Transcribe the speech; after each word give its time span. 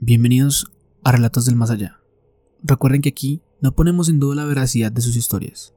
Bienvenidos 0.00 0.70
a 1.02 1.10
Relatos 1.10 1.44
del 1.44 1.56
Más 1.56 1.70
Allá. 1.70 1.98
Recuerden 2.62 3.02
que 3.02 3.08
aquí 3.08 3.42
no 3.60 3.74
ponemos 3.74 4.08
en 4.08 4.20
duda 4.20 4.36
la 4.36 4.44
veracidad 4.44 4.92
de 4.92 5.00
sus 5.00 5.16
historias. 5.16 5.74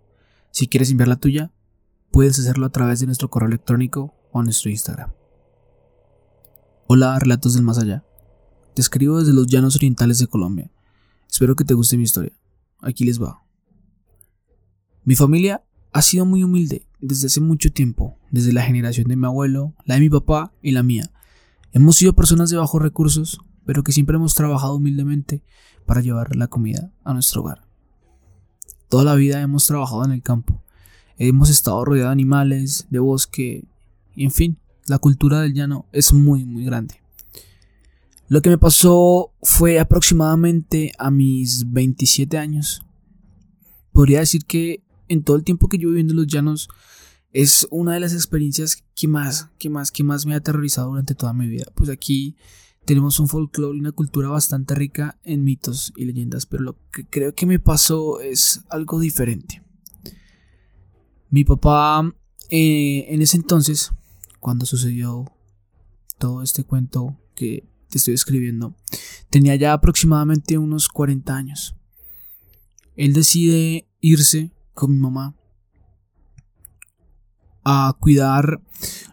Si 0.52 0.68
quieres 0.68 0.92
enviar 0.92 1.08
la 1.08 1.16
tuya, 1.16 1.52
puedes 2.12 2.38
hacerlo 2.38 2.68
a 2.68 2.72
través 2.72 3.00
de 3.00 3.08
nuestro 3.08 3.32
correo 3.32 3.48
electrónico 3.48 4.14
o 4.32 4.44
nuestro 4.44 4.70
Instagram. 4.70 5.12
Hola, 6.86 7.18
Relatos 7.18 7.56
del 7.56 7.64
Más 7.64 7.80
Allá. 7.80 8.06
Te 8.76 8.84
escribo 8.84 9.18
desde 9.18 9.34
los 9.34 9.48
llanos 9.48 9.76
orientales 9.76 10.20
de 10.20 10.28
Colombia. 10.28 10.70
Espero 11.28 11.56
que 11.56 11.66
te 11.66 11.74
guste 11.74 11.98
mi 11.98 12.04
historia. 12.04 12.34
Aquí 12.80 13.06
les 13.06 13.20
va. 13.20 13.44
Mi 15.04 15.16
familia 15.16 15.64
ha 15.94 16.04
sido 16.04 16.28
muy 16.28 16.44
humilde 16.44 16.86
desde 17.00 17.26
hace 17.26 17.42
mucho 17.42 17.74
tiempo, 17.74 18.20
desde 18.30 18.54
la 18.54 18.62
generación 18.62 19.08
de 19.08 19.16
mi 19.16 19.26
abuelo, 19.26 19.74
la 19.84 19.96
de 19.96 20.02
mi 20.02 20.12
papá 20.12 20.54
y 20.62 20.72
la 20.72 20.84
mía. 20.84 21.12
Hemos 21.72 21.96
sido 21.96 22.14
personas 22.14 22.52
de 22.52 22.58
bajos 22.58 22.84
recursos 22.84 23.40
pero 23.72 23.84
que 23.84 23.94
siempre 23.94 24.18
hemos 24.18 24.36
trabajado 24.36 24.76
humildemente 24.76 25.42
para 25.86 26.02
llevar 26.02 26.36
la 26.36 26.48
comida 26.48 26.92
a 27.06 27.14
nuestro 27.14 27.40
hogar. 27.40 27.66
Toda 28.90 29.06
la 29.06 29.16
vida 29.16 29.40
hemos 29.40 29.66
trabajado 29.66 30.04
en 30.04 30.12
el 30.12 30.22
campo, 30.22 30.62
hemos 31.18 31.50
estado 31.50 31.86
rodeados 31.86 32.10
de 32.10 32.12
animales, 32.12 32.88
de 32.90 33.00
bosque, 33.00 33.64
y 34.14 34.26
en 34.26 34.32
fin, 34.32 34.58
la 34.88 34.98
cultura 34.98 35.40
del 35.40 35.54
llano 35.54 35.86
es 35.94 36.12
muy, 36.12 36.44
muy 36.44 36.66
grande. 36.66 36.96
Lo 38.28 38.42
que 38.42 38.50
me 38.50 38.58
pasó 38.58 39.32
fue 39.42 39.80
aproximadamente 39.80 40.92
a 41.00 41.10
mis 41.10 41.72
27 41.72 42.38
años. 42.38 42.86
Podría 43.94 44.20
decir 44.20 44.44
que 44.44 44.84
en 45.08 45.24
todo 45.24 45.38
el 45.38 45.46
tiempo 45.46 45.70
que 45.70 45.78
yo 45.78 45.88
viviendo 45.88 46.12
en 46.12 46.18
los 46.18 46.28
llanos 46.28 46.68
es 47.32 47.66
una 47.72 47.94
de 47.94 48.02
las 48.02 48.12
experiencias 48.12 48.84
que 48.96 49.08
más, 49.08 49.48
que 49.60 49.70
más, 49.70 49.94
que 49.94 50.04
más 50.04 50.26
me 50.26 50.34
ha 50.34 50.40
aterrorizado 50.40 50.90
durante 50.90 51.16
toda 51.16 51.32
mi 51.32 51.48
vida. 51.48 51.68
Pues 51.74 51.90
aquí 51.90 52.36
tenemos 52.86 53.20
un 53.20 53.28
folclore 53.28 53.78
y 53.78 53.80
una 53.80 53.92
cultura 53.92 54.30
bastante 54.30 54.76
rica 54.76 55.20
en 55.24 55.44
mitos 55.44 55.94
y 55.96 56.06
leyendas, 56.06 56.46
pero 56.46 56.64
lo 56.64 56.78
que 56.92 57.06
creo 57.06 57.34
que 57.34 57.46
me 57.46 57.60
pasó 57.60 58.20
es 58.20 58.64
algo 58.70 59.00
diferente. 59.00 59.64
Mi 61.30 61.44
papá, 61.44 62.14
eh, 62.50 63.06
en 63.10 63.22
ese 63.22 63.38
entonces, 63.38 63.92
cuando 64.40 64.66
sucedió 64.66 65.32
todo 66.18 66.42
este 66.42 66.64
cuento 66.64 67.18
que 67.36 67.68
te 67.90 67.98
estoy 67.98 68.16
escribiendo, 68.16 68.76
tenía 69.30 69.56
ya 69.56 69.74
aproximadamente 69.74 70.58
unos 70.58 70.88
40 70.88 71.36
años. 71.36 71.76
Él 72.96 73.14
decide 73.14 73.88
irse 74.00 74.52
con 74.74 74.92
mi 74.92 74.98
mamá 74.98 75.36
a 77.64 77.96
cuidar 78.00 78.62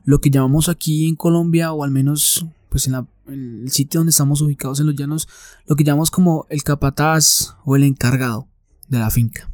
lo 0.05 0.21
que 0.21 0.31
llamamos 0.31 0.69
aquí 0.69 1.07
en 1.07 1.17
Colombia, 1.17 1.73
o 1.73 1.85
al 1.85 1.91
menos 1.91 2.47
pues 2.69 2.87
en, 2.87 2.95
el 3.27 3.71
sitio 3.71 4.01
donde 4.01 4.11
estamos 4.11 4.41
ubicados 4.41 4.81
en 4.81 4.87
los 4.87 4.97
llanos, 4.97 5.29
lo 5.67 5.77
que 5.77 5.85
llamamos 5.85 6.11
como 6.11 6.47
el 6.49 6.63
capataz 6.63 7.57
o 7.65 7.77
el 7.77 7.85
encargado 7.85 8.49
de 8.89 8.99
la 8.99 9.11
finca. 9.11 9.51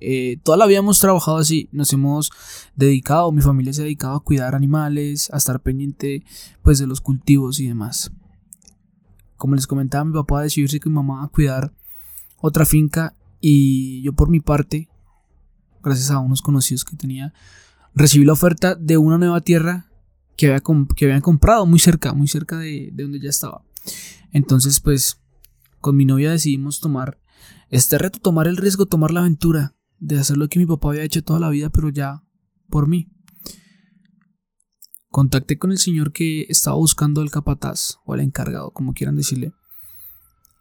Eh, 0.00 0.38
toda 0.42 0.56
la 0.56 0.70
hemos 0.72 0.98
trabajado 0.98 1.36
así, 1.36 1.68
nos 1.70 1.92
hemos 1.92 2.32
dedicado, 2.74 3.30
mi 3.30 3.40
familia 3.40 3.72
se 3.72 3.82
ha 3.82 3.84
dedicado 3.84 4.16
a 4.16 4.24
cuidar 4.24 4.56
animales, 4.56 5.30
a 5.32 5.36
estar 5.36 5.60
pendiente 5.60 6.24
pues 6.62 6.80
de 6.80 6.88
los 6.88 7.00
cultivos 7.00 7.60
y 7.60 7.68
demás. 7.68 8.10
Como 9.36 9.54
les 9.54 9.68
comentaba, 9.68 10.04
mi 10.04 10.12
papá 10.12 10.42
decidió 10.42 10.64
irse 10.64 10.80
con 10.80 10.92
mi 10.92 10.96
mamá 10.96 11.22
a 11.22 11.28
cuidar 11.28 11.72
otra 12.40 12.66
finca 12.66 13.14
y 13.40 14.02
yo 14.02 14.12
por 14.12 14.28
mi 14.28 14.40
parte, 14.40 14.88
gracias 15.84 16.10
a 16.10 16.18
unos 16.18 16.42
conocidos 16.42 16.84
que 16.84 16.96
tenía, 16.96 17.32
recibí 17.94 18.24
la 18.24 18.32
oferta 18.32 18.74
de 18.74 18.98
una 18.98 19.18
nueva 19.18 19.40
tierra 19.40 19.91
que, 20.36 20.46
había 20.46 20.62
que 20.96 21.04
habían 21.06 21.20
comprado 21.20 21.66
muy 21.66 21.78
cerca, 21.78 22.12
muy 22.12 22.28
cerca 22.28 22.58
de, 22.58 22.90
de 22.92 23.02
donde 23.02 23.20
ya 23.20 23.30
estaba. 23.30 23.64
Entonces, 24.32 24.80
pues, 24.80 25.20
con 25.80 25.96
mi 25.96 26.04
novia 26.04 26.30
decidimos 26.30 26.80
tomar 26.80 27.18
este 27.68 27.98
reto, 27.98 28.18
tomar 28.18 28.46
el 28.46 28.56
riesgo, 28.56 28.86
tomar 28.86 29.10
la 29.10 29.20
aventura 29.20 29.74
de 29.98 30.18
hacer 30.18 30.36
lo 30.36 30.48
que 30.48 30.58
mi 30.58 30.66
papá 30.66 30.90
había 30.90 31.04
hecho 31.04 31.22
toda 31.22 31.40
la 31.40 31.50
vida, 31.50 31.70
pero 31.70 31.90
ya 31.90 32.22
por 32.68 32.88
mí. 32.88 33.08
Contacté 35.10 35.58
con 35.58 35.72
el 35.72 35.78
señor 35.78 36.12
que 36.12 36.46
estaba 36.48 36.76
buscando 36.76 37.20
al 37.20 37.30
capataz 37.30 37.98
o 38.06 38.14
al 38.14 38.20
encargado, 38.20 38.70
como 38.70 38.94
quieran 38.94 39.16
decirle. 39.16 39.52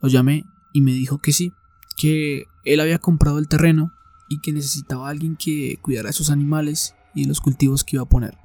Lo 0.01 0.09
llamé 0.09 0.43
y 0.73 0.81
me 0.81 0.91
dijo 0.91 1.19
que 1.19 1.31
sí, 1.31 1.53
que 1.97 2.45
él 2.65 2.79
había 2.81 2.99
comprado 2.99 3.39
el 3.39 3.47
terreno 3.47 3.91
y 4.29 4.41
que 4.41 4.51
necesitaba 4.51 5.07
a 5.07 5.11
alguien 5.11 5.37
que 5.37 5.77
cuidara 5.81 6.09
a 6.09 6.13
sus 6.13 6.29
animales 6.29 6.95
y 7.15 7.25
los 7.25 7.39
cultivos 7.39 7.83
que 7.83 7.95
iba 7.95 8.03
a 8.03 8.09
poner 8.09 8.40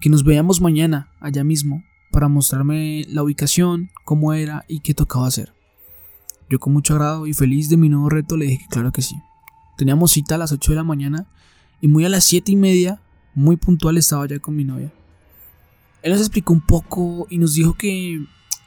que 0.00 0.10
nos 0.10 0.24
veamos 0.24 0.60
mañana 0.60 1.08
allá 1.20 1.44
mismo 1.44 1.82
para 2.10 2.28
mostrarme 2.28 3.04
la 3.08 3.22
ubicación, 3.22 3.90
cómo 4.04 4.32
era 4.32 4.64
y 4.68 4.80
qué 4.80 4.94
tocaba 4.94 5.26
hacer. 5.26 5.52
Yo 6.48 6.60
con 6.60 6.72
mucho 6.72 6.94
agrado 6.94 7.26
y 7.26 7.34
feliz 7.34 7.68
de 7.68 7.76
mi 7.76 7.88
nuevo 7.88 8.08
reto 8.08 8.36
le 8.36 8.46
dije 8.46 8.58
que 8.58 8.68
claro 8.68 8.92
que 8.92 9.02
sí. 9.02 9.16
Teníamos 9.76 10.12
cita 10.12 10.36
a 10.36 10.38
las 10.38 10.52
8 10.52 10.72
de 10.72 10.76
la 10.76 10.84
mañana 10.84 11.26
y 11.80 11.88
muy 11.88 12.04
a 12.04 12.08
las 12.08 12.24
7 12.24 12.52
y 12.52 12.56
media, 12.56 13.02
muy 13.34 13.56
puntual 13.56 13.98
estaba 13.98 14.26
ya 14.26 14.38
con 14.38 14.56
mi 14.56 14.64
novia. 14.64 14.92
Él 16.02 16.12
nos 16.12 16.20
explicó 16.20 16.52
un 16.52 16.60
poco 16.60 17.26
y 17.28 17.38
nos 17.38 17.54
dijo 17.54 17.74
que 17.74 18.24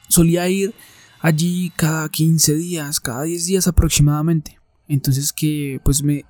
solía 0.08 0.48
ir 0.48 0.74
allí 1.20 1.72
cada 1.74 2.08
15 2.08 2.54
días, 2.54 3.00
cada 3.00 3.22
10 3.22 3.46
días 3.46 3.66
aproximadamente. 3.66 4.58
Entonces 4.88 5.32
que 5.32 5.80
pues 5.84 6.02
me, 6.02 6.24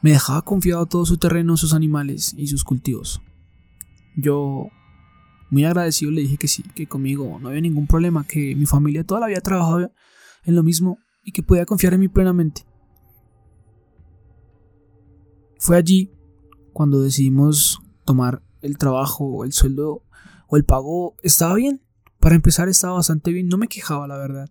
me 0.00 0.10
dejaba 0.10 0.42
confiado 0.42 0.84
todo 0.86 1.06
su 1.06 1.16
terreno, 1.16 1.56
sus 1.56 1.74
animales 1.74 2.34
y 2.36 2.48
sus 2.48 2.64
cultivos. 2.64 3.20
Yo, 4.16 4.68
muy 5.50 5.64
agradecido, 5.64 6.10
le 6.10 6.22
dije 6.22 6.36
que 6.36 6.48
sí, 6.48 6.62
que 6.74 6.86
conmigo 6.86 7.38
no 7.40 7.48
había 7.48 7.60
ningún 7.60 7.86
problema, 7.86 8.26
que 8.26 8.54
mi 8.54 8.66
familia 8.66 9.04
toda 9.04 9.20
la 9.20 9.26
había 9.26 9.40
trabajado 9.40 9.90
en 10.44 10.54
lo 10.54 10.62
mismo 10.62 10.98
y 11.24 11.32
que 11.32 11.42
podía 11.42 11.66
confiar 11.66 11.94
en 11.94 12.00
mí 12.00 12.08
plenamente. 12.08 12.62
Fue 15.58 15.76
allí 15.76 16.10
cuando 16.72 17.00
decidimos 17.00 17.80
tomar 18.04 18.42
el 18.62 18.78
trabajo, 18.78 19.44
el 19.44 19.52
sueldo 19.52 20.02
o 20.48 20.56
el 20.56 20.64
pago. 20.64 21.14
Estaba 21.22 21.54
bien. 21.54 21.82
Para 22.18 22.34
empezar 22.34 22.68
estaba 22.68 22.94
bastante 22.94 23.32
bien. 23.32 23.48
No 23.48 23.58
me 23.58 23.68
quejaba, 23.68 24.08
la 24.08 24.16
verdad. 24.16 24.48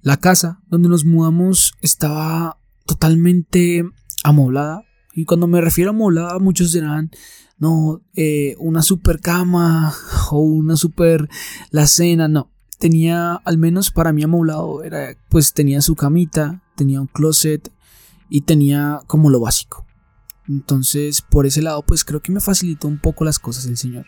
La 0.00 0.18
casa 0.18 0.60
donde 0.68 0.88
nos 0.88 1.04
mudamos 1.04 1.74
estaba 1.80 2.60
totalmente 2.86 3.84
amoblada. 4.24 4.84
Y 5.18 5.24
cuando 5.24 5.48
me 5.48 5.60
refiero 5.60 5.90
a 5.90 5.94
amoblada, 5.94 6.38
muchos 6.38 6.70
dirán, 6.70 7.10
no, 7.58 8.04
eh, 8.14 8.54
una 8.60 8.82
super 8.82 9.18
cama 9.18 9.92
o 10.30 10.38
una 10.38 10.76
super 10.76 11.28
la 11.72 11.88
cena, 11.88 12.28
no. 12.28 12.52
Tenía, 12.78 13.32
al 13.34 13.58
menos 13.58 13.90
para 13.90 14.12
mí 14.12 14.22
amoblado, 14.22 14.84
era, 14.84 15.16
pues 15.28 15.54
tenía 15.54 15.80
su 15.80 15.96
camita, 15.96 16.62
tenía 16.76 17.00
un 17.00 17.08
closet 17.08 17.72
y 18.30 18.42
tenía 18.42 19.00
como 19.08 19.28
lo 19.28 19.40
básico. 19.40 19.84
Entonces, 20.46 21.20
por 21.20 21.46
ese 21.46 21.62
lado, 21.62 21.82
pues 21.82 22.04
creo 22.04 22.22
que 22.22 22.30
me 22.30 22.40
facilitó 22.40 22.86
un 22.86 23.00
poco 23.00 23.24
las 23.24 23.40
cosas 23.40 23.66
el 23.66 23.76
Señor. 23.76 24.06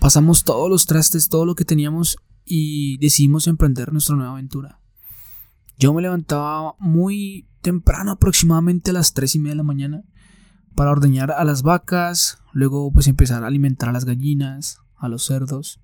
Pasamos 0.00 0.42
todos 0.42 0.68
los 0.68 0.86
trastes, 0.86 1.28
todo 1.28 1.46
lo 1.46 1.54
que 1.54 1.64
teníamos 1.64 2.16
y 2.44 2.98
decidimos 2.98 3.46
emprender 3.46 3.92
nuestra 3.92 4.16
nueva 4.16 4.32
aventura. 4.32 4.80
Yo 5.78 5.92
me 5.92 6.02
levantaba 6.02 6.74
muy 6.78 7.48
temprano, 7.60 8.12
aproximadamente 8.12 8.90
a 8.90 8.94
las 8.94 9.12
3 9.12 9.34
y 9.34 9.38
media 9.38 9.52
de 9.52 9.56
la 9.56 9.62
mañana, 9.62 10.04
para 10.74 10.90
ordeñar 10.90 11.32
a 11.32 11.44
las 11.44 11.62
vacas, 11.62 12.38
luego 12.52 12.92
pues 12.92 13.08
empezar 13.08 13.44
a 13.44 13.46
alimentar 13.46 13.88
a 13.88 13.92
las 13.92 14.04
gallinas, 14.04 14.78
a 14.96 15.08
los 15.08 15.24
cerdos. 15.24 15.80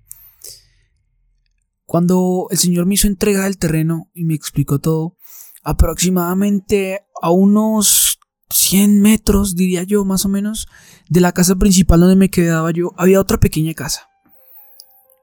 Cuando 1.85 2.47
el 2.49 2.57
señor 2.57 2.85
me 2.85 2.95
hizo 2.95 3.07
entrega 3.07 3.43
del 3.43 3.57
terreno 3.57 4.09
y 4.13 4.23
me 4.23 4.33
explicó 4.33 4.79
todo, 4.79 5.17
aproximadamente 5.63 7.01
a 7.21 7.31
unos 7.31 8.19
100 8.49 9.01
metros, 9.01 9.55
diría 9.55 9.83
yo, 9.83 10.05
más 10.05 10.25
o 10.25 10.29
menos, 10.29 10.67
de 11.09 11.21
la 11.21 11.33
casa 11.33 11.55
principal 11.55 11.99
donde 11.99 12.15
me 12.15 12.29
quedaba 12.29 12.71
yo, 12.71 12.93
había 12.97 13.19
otra 13.19 13.39
pequeña 13.39 13.73
casa. 13.73 14.09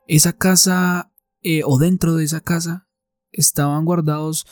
Esa 0.07 0.33
casa, 0.33 1.13
eh, 1.43 1.63
o 1.65 1.79
dentro 1.79 2.15
de 2.15 2.25
esa 2.25 2.41
casa, 2.41 2.89
estaban 3.33 3.85
guardados 3.85 4.47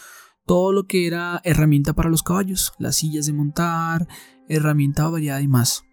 todo 0.47 0.73
lo 0.73 0.87
que 0.87 1.07
era 1.07 1.41
herramienta 1.45 1.93
para 1.93 2.09
los 2.09 2.23
caballos, 2.23 2.73
las 2.79 2.97
sillas 2.97 3.27
de 3.27 3.35
montar, 3.35 4.09
herramienta 4.49 5.09
variada 5.09 5.43
y 5.43 5.47
más. 5.47 5.85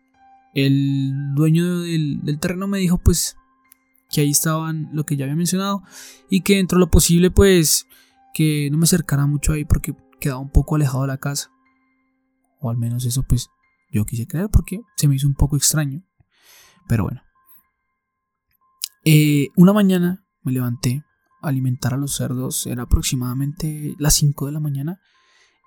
El 0.54 1.12
dueño 1.36 1.82
del, 1.82 2.40
terreno 2.40 2.68
me 2.68 2.80
dijo 2.80 2.98
pues 2.98 3.36
que 4.10 4.22
ahí 4.22 4.32
estaban 4.32 4.90
lo 4.94 5.06
que 5.06 5.18
ya 5.18 5.26
había 5.26 5.36
mencionado 5.36 5.84
y 6.30 6.42
que 6.42 6.56
dentro 6.56 6.78
de 6.78 6.86
lo 6.86 6.90
posible 6.90 7.32
pues 7.32 7.86
que 8.34 8.70
no 8.72 8.78
me 8.78 8.86
acercara 8.86 9.26
mucho 9.26 9.52
ahí 9.52 9.66
porque 9.66 9.94
quedaba 10.22 10.40
un 10.40 10.52
poco 10.52 10.76
alejado 10.76 11.02
de 11.02 11.08
la 11.08 11.18
casa. 11.18 11.52
O 12.62 12.70
al 12.70 12.78
menos 12.78 13.06
eso 13.06 13.24
pues 13.24 13.50
yo 13.92 14.06
quise 14.06 14.26
creer 14.26 14.48
porque 14.50 14.80
se 14.96 15.10
me 15.10 15.16
hizo 15.16 15.28
un 15.28 15.36
poco 15.36 15.58
extraño. 15.58 16.02
Pero 16.88 17.04
bueno. 17.04 17.22
Eh, 19.04 19.50
una 19.58 19.74
mañana 19.74 20.26
me 20.44 20.54
levanté 20.54 21.04
alimentar 21.48 21.94
a 21.94 21.98
los 21.98 22.16
cerdos 22.16 22.66
era 22.68 22.84
aproximadamente 22.84 23.96
las 23.98 24.16
5 24.16 24.48
de 24.48 24.52
la 24.52 24.60
mañana 24.60 25.00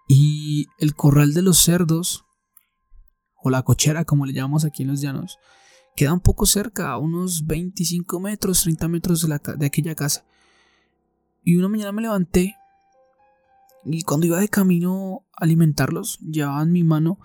y 0.08 0.66
el 0.78 0.94
corral 0.94 1.34
de 1.34 1.42
los 1.42 1.58
cerdos 1.58 2.24
o 3.36 3.50
la 3.50 3.62
cochera 3.62 4.04
como 4.04 4.26
le 4.26 4.32
llamamos 4.32 4.64
aquí 4.64 4.82
en 4.82 4.88
los 4.88 5.00
llanos 5.00 5.38
queda 5.98 6.12
un 6.12 6.20
poco 6.20 6.46
cerca, 6.46 6.96
unos 6.96 7.44
25 7.48 8.20
metros, 8.20 8.62
30 8.62 8.86
metros 8.86 9.22
de, 9.22 9.28
la, 9.28 9.38
de 9.38 9.66
aquella 9.66 9.96
casa. 9.96 10.24
Y 11.42 11.56
una 11.56 11.66
mañana 11.66 11.90
me 11.90 12.02
levanté 12.02 12.54
y 13.84 14.02
cuando 14.02 14.26
iba 14.26 14.38
de 14.38 14.48
camino 14.48 15.24
a 15.36 15.42
alimentarlos, 15.42 16.20
llevaba 16.20 16.62
en 16.62 16.70
mi 16.70 16.84
mano 16.84 17.18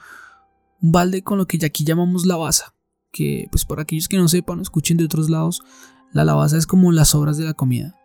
un 0.81 0.91
balde 0.91 1.21
con 1.21 1.37
lo 1.37 1.45
que 1.45 1.63
aquí 1.63 1.83
llamamos 1.83 2.25
lavaza. 2.25 2.73
Que, 3.11 3.47
pues, 3.51 3.63
para 3.63 3.83
aquellos 3.83 4.07
que 4.07 4.17
no 4.17 4.27
sepan 4.27 4.57
o 4.57 4.63
escuchen 4.63 4.97
de 4.97 5.05
otros 5.05 5.29
lados, 5.29 5.61
la 6.11 6.25
lavaza 6.25 6.57
es 6.57 6.65
como 6.65 6.91
las 6.91 7.09
sobras 7.09 7.37
de 7.37 7.45
la 7.45 7.53
comida. 7.53 7.95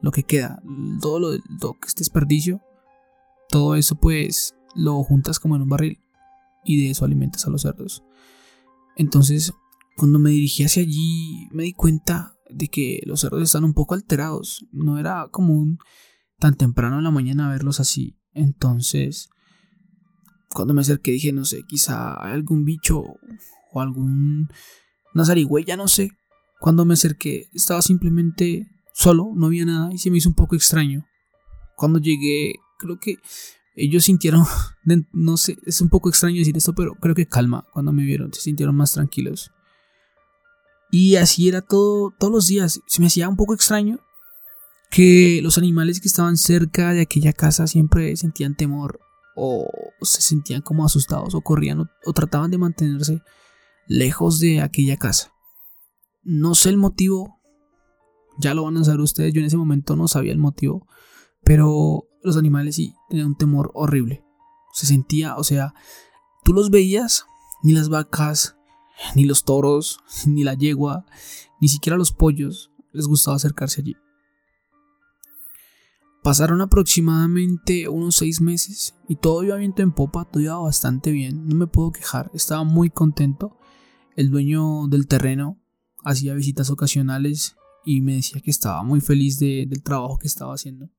Lo 0.00 0.12
que 0.12 0.22
queda, 0.22 0.62
todo 1.00 1.18
lo, 1.18 1.30
lo 1.32 1.72
que 1.74 1.88
es 1.88 1.94
desperdicio, 1.94 2.62
todo 3.48 3.74
eso, 3.74 3.96
pues, 3.96 4.54
lo 4.74 5.02
juntas 5.02 5.40
como 5.40 5.56
en 5.56 5.62
un 5.62 5.68
barril 5.68 6.00
y 6.64 6.82
de 6.82 6.90
eso 6.90 7.04
alimentas 7.04 7.46
a 7.46 7.50
los 7.50 7.62
cerdos. 7.62 8.04
Entonces, 8.96 9.52
cuando 9.96 10.18
me 10.18 10.30
dirigí 10.30 10.64
hacia 10.64 10.82
allí, 10.82 11.48
me 11.50 11.64
di 11.64 11.72
cuenta 11.72 12.34
de 12.50 12.68
que 12.68 13.00
los 13.06 13.20
cerdos 13.20 13.42
están 13.42 13.64
un 13.64 13.74
poco 13.74 13.94
alterados. 13.94 14.66
No 14.72 14.98
era 14.98 15.28
común 15.30 15.78
tan 16.38 16.56
temprano 16.56 16.98
en 16.98 17.04
la 17.04 17.10
mañana 17.10 17.48
verlos 17.48 17.80
así. 17.80 18.16
Entonces, 18.32 19.28
cuando 20.50 20.74
me 20.74 20.82
acerqué 20.82 21.12
dije, 21.12 21.32
no 21.32 21.44
sé, 21.44 21.62
quizá 21.68 22.24
hay 22.24 22.32
algún 22.32 22.64
bicho 22.64 23.02
o 23.72 23.80
algún... 23.80 24.48
una 25.14 25.24
zarigüeya, 25.24 25.76
no 25.76 25.88
sé. 25.88 26.12
Cuando 26.60 26.84
me 26.84 26.94
acerqué 26.94 27.48
estaba 27.52 27.82
simplemente 27.82 28.68
solo, 28.98 29.30
no 29.36 29.46
había 29.46 29.64
nada 29.64 29.90
y 29.92 29.98
se 29.98 30.10
me 30.10 30.18
hizo 30.18 30.28
un 30.28 30.34
poco 30.34 30.56
extraño. 30.56 31.06
Cuando 31.76 32.00
llegué, 32.00 32.56
creo 32.78 32.98
que 32.98 33.14
ellos 33.76 34.04
sintieron, 34.04 34.44
no 35.12 35.36
sé, 35.36 35.56
es 35.64 35.80
un 35.80 35.88
poco 35.88 36.08
extraño 36.08 36.38
decir 36.38 36.56
esto, 36.56 36.74
pero 36.74 36.94
creo 36.96 37.14
que 37.14 37.28
calma 37.28 37.64
cuando 37.72 37.92
me 37.92 38.02
vieron, 38.02 38.32
se 38.34 38.40
sintieron 38.40 38.74
más 38.74 38.92
tranquilos. 38.92 39.52
Y 40.90 41.14
así 41.14 41.48
era 41.48 41.62
todo, 41.62 42.12
todos 42.18 42.32
los 42.32 42.46
días. 42.48 42.80
Se 42.86 43.00
me 43.00 43.06
hacía 43.06 43.28
un 43.28 43.36
poco 43.36 43.54
extraño 43.54 44.00
que 44.90 45.40
los 45.42 45.58
animales 45.58 46.00
que 46.00 46.08
estaban 46.08 46.36
cerca 46.36 46.92
de 46.92 47.02
aquella 47.02 47.32
casa 47.32 47.68
siempre 47.68 48.16
sentían 48.16 48.56
temor 48.56 48.98
o 49.36 49.68
se 50.00 50.22
sentían 50.22 50.62
como 50.62 50.84
asustados 50.84 51.34
o 51.34 51.42
corrían 51.42 51.80
o, 51.80 51.90
o 52.04 52.12
trataban 52.14 52.50
de 52.50 52.58
mantenerse 52.58 53.22
lejos 53.86 54.40
de 54.40 54.60
aquella 54.60 54.96
casa. 54.96 55.32
No 56.22 56.54
sé 56.54 56.70
el 56.70 56.78
motivo, 56.78 57.37
ya 58.38 58.54
lo 58.54 58.64
van 58.64 58.76
a 58.76 58.84
saber 58.84 59.00
ustedes, 59.00 59.34
yo 59.34 59.40
en 59.40 59.46
ese 59.46 59.56
momento 59.56 59.96
no 59.96 60.08
sabía 60.08 60.32
el 60.32 60.38
motivo, 60.38 60.86
pero 61.44 62.08
los 62.22 62.36
animales 62.36 62.76
sí 62.76 62.94
tenían 63.08 63.28
un 63.28 63.36
temor 63.36 63.70
horrible. 63.74 64.24
Se 64.72 64.86
sentía, 64.86 65.36
o 65.36 65.44
sea, 65.44 65.74
tú 66.44 66.52
los 66.52 66.70
veías, 66.70 67.26
ni 67.62 67.72
las 67.72 67.88
vacas, 67.88 68.56
ni 69.14 69.24
los 69.24 69.44
toros, 69.44 70.00
ni 70.26 70.44
la 70.44 70.54
yegua, 70.54 71.04
ni 71.60 71.68
siquiera 71.68 71.96
los 71.96 72.12
pollos 72.12 72.70
les 72.92 73.06
gustaba 73.06 73.36
acercarse 73.36 73.80
allí. 73.80 73.96
Pasaron 76.22 76.60
aproximadamente 76.60 77.88
unos 77.88 78.16
seis 78.16 78.40
meses 78.40 78.94
y 79.08 79.16
todo 79.16 79.44
iba 79.44 79.56
viento 79.56 79.82
en 79.82 79.92
popa, 79.92 80.24
todo 80.24 80.42
iba 80.42 80.58
bastante 80.58 81.10
bien, 81.10 81.46
no 81.48 81.54
me 81.54 81.66
puedo 81.66 81.92
quejar, 81.92 82.30
estaba 82.34 82.64
muy 82.64 82.90
contento. 82.90 83.56
El 84.16 84.30
dueño 84.30 84.88
del 84.88 85.06
terreno 85.06 85.60
hacía 86.04 86.34
visitas 86.34 86.70
ocasionales 86.70 87.56
y 87.84 88.00
me 88.00 88.16
decía 88.16 88.40
que 88.40 88.50
estaba 88.50 88.82
muy 88.82 89.00
feliz 89.00 89.38
del 89.38 89.82
trabajo 89.82 90.18
que 90.18 90.26
estaba 90.26 90.54
haciendo. 90.54 90.90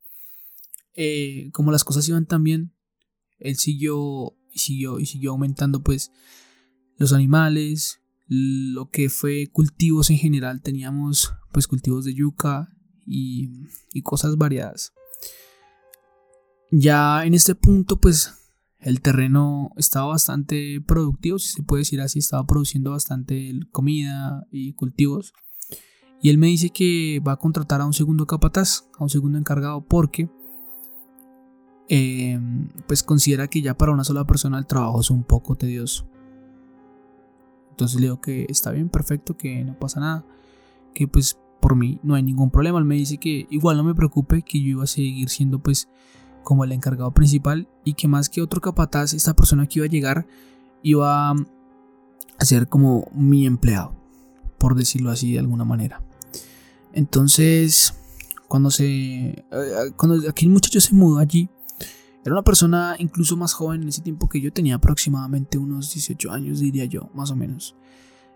Eh, 0.96 1.50
como 1.54 1.72
las 1.72 1.84
cosas 1.84 2.08
iban 2.10 2.26
tan 2.26 2.44
bien, 2.44 2.74
él 3.40 3.56
siguió 3.58 4.36
siguió 4.54 5.00
y 5.00 5.06
siguió 5.06 5.32
aumentando 5.32 5.82
pues 5.82 6.12
los 6.98 7.14
animales, 7.14 8.02
lo 8.28 8.90
que 8.90 9.10
fue 9.10 9.48
cultivos 9.52 10.10
en 10.10 10.18
general, 10.18 10.62
teníamos 10.62 11.34
pues 11.52 11.68
cultivos 11.68 12.06
de 12.06 12.14
yuca 12.14 12.70
y, 13.06 13.50
y 13.94 14.02
cosas 14.02 14.38
variadas. 14.38 14.94
Ya 16.72 17.26
en 17.26 17.34
este 17.34 17.56
punto 17.56 18.00
pues 18.00 18.34
el 18.80 19.02
terreno 19.02 19.72
estaba 19.78 20.08
bastante 20.08 20.82
productivo, 20.86 21.40
si 21.40 21.50
se 21.50 21.64
puede 21.64 21.82
decir 21.82 22.02
así, 22.02 22.20
estaba 22.20 22.46
produciendo 22.46 22.92
bastante 22.92 23.54
comida 23.72 24.46
y 24.52 24.74
cultivos. 24.74 25.34
Y 26.22 26.30
él 26.30 26.38
me 26.38 26.48
dice 26.48 26.70
que 26.70 27.22
va 27.26 27.34
a 27.34 27.38
contratar 27.38 27.82
a 27.82 27.86
un 27.86 27.94
segundo 27.94 28.26
capataz, 28.26 28.90
a 28.98 29.04
un 29.04 29.10
segundo 29.10 29.38
encargado, 29.38 29.82
porque 29.82 30.30
Em, 31.92 32.70
pues 32.86 33.02
considera 33.02 33.48
que 33.48 33.64
ya 33.64 33.76
para 33.76 33.92
una 33.92 34.04
sola 34.04 34.24
persona 34.24 34.60
el 34.60 34.68
trabajo 34.68 35.02
es 35.02 35.10
un 35.10 35.24
poco 35.24 35.56
tedioso. 35.56 36.08
Entonces 37.72 38.00
le 38.00 38.06
digo 38.08 38.22
que 38.22 38.46
está 38.48 38.70
bien, 38.70 38.90
perfecto, 38.90 39.36
que 39.36 39.64
no 39.66 39.78
pasa 39.78 40.00
nada, 40.00 40.26
que 40.94 41.08
pues 41.08 41.40
por 41.60 41.76
mí 41.76 42.00
no 42.04 42.14
hay 42.14 42.22
ningún 42.22 42.52
problema. 42.52 42.78
Él 42.78 42.86
me 42.86 42.94
dice 42.94 43.18
que 43.18 43.48
igual 43.50 43.76
no 43.78 43.84
me 43.84 43.96
preocupe, 43.96 44.44
que 44.44 44.62
yo 44.62 44.68
iba 44.68 44.84
a 44.84 44.88
seguir 44.88 45.30
siendo 45.30 45.60
pues 45.60 45.90
como 46.44 46.64
el 46.64 46.74
encargado 46.74 47.12
principal 47.12 47.68
y 47.84 47.94
que 47.94 48.08
más 48.08 48.30
que 48.30 48.44
otro 48.44 48.62
capataz, 48.62 49.14
esta 49.14 49.36
persona 49.36 49.66
que 49.66 49.80
iba 49.80 49.86
a 49.86 49.90
llegar 49.90 50.28
iba 50.84 51.32
a 51.32 51.36
ser 52.46 52.70
como 52.70 53.08
mi 53.14 53.48
empleado, 53.48 53.96
por 54.60 54.76
decirlo 54.76 55.10
así 55.10 55.34
de 55.34 55.40
alguna 55.40 55.66
manera. 55.66 56.04
Entonces, 56.94 57.94
cuando 58.48 58.72
se. 58.72 58.86
Eh, 58.86 59.46
cuando 59.96 60.28
aquí 60.30 60.46
el 60.46 60.52
muchacho 60.52 60.82
se 60.82 60.94
mudó 60.94 61.20
allí, 61.20 61.50
era 62.26 62.36
una 62.36 62.44
persona 62.44 62.96
incluso 63.00 63.38
más 63.38 63.54
joven 63.54 63.84
en 63.84 63.90
ese 63.90 64.02
tiempo 64.02 64.28
que 64.28 64.42
yo 64.42 64.52
tenía 64.52 64.76
aproximadamente 64.76 65.58
unos 65.58 65.94
18 65.94 66.32
años, 66.32 66.60
diría 66.60 66.86
yo, 66.86 67.10
más 67.14 67.32
o 67.32 67.36
menos. 67.36 67.76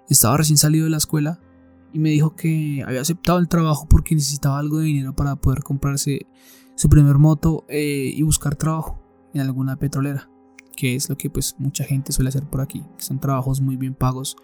Estaba 0.09 0.37
recién 0.37 0.57
salido 0.57 0.85
de 0.85 0.91
la 0.91 0.97
escuela 0.97 1.39
y 1.91 1.99
me 1.99 2.09
dijo 2.09 2.35
que 2.35 2.83
había 2.85 3.01
aceptado 3.01 3.39
el 3.39 3.47
trabajo 3.47 3.87
porque 3.89 4.15
necesitaba 4.15 4.59
algo 4.59 4.79
de 4.79 4.85
dinero 4.85 5.15
para 5.15 5.35
poder 5.35 5.63
comprarse 5.63 6.27
su 6.75 6.89
primer 6.89 7.17
moto 7.17 7.65
eh, 7.67 8.11
y 8.15 8.21
buscar 8.23 8.55
trabajo 8.55 8.99
en 9.33 9.41
alguna 9.41 9.77
petrolera, 9.77 10.29
que 10.75 10.95
es 10.95 11.09
lo 11.09 11.17
que 11.17 11.29
pues 11.29 11.55
mucha 11.59 11.83
gente 11.83 12.11
suele 12.11 12.29
hacer 12.29 12.43
por 12.43 12.61
aquí, 12.61 12.83
son 12.97 13.19
trabajos 13.19 13.61
muy 13.61 13.77
bien 13.77 13.93
pagos. 13.93 14.37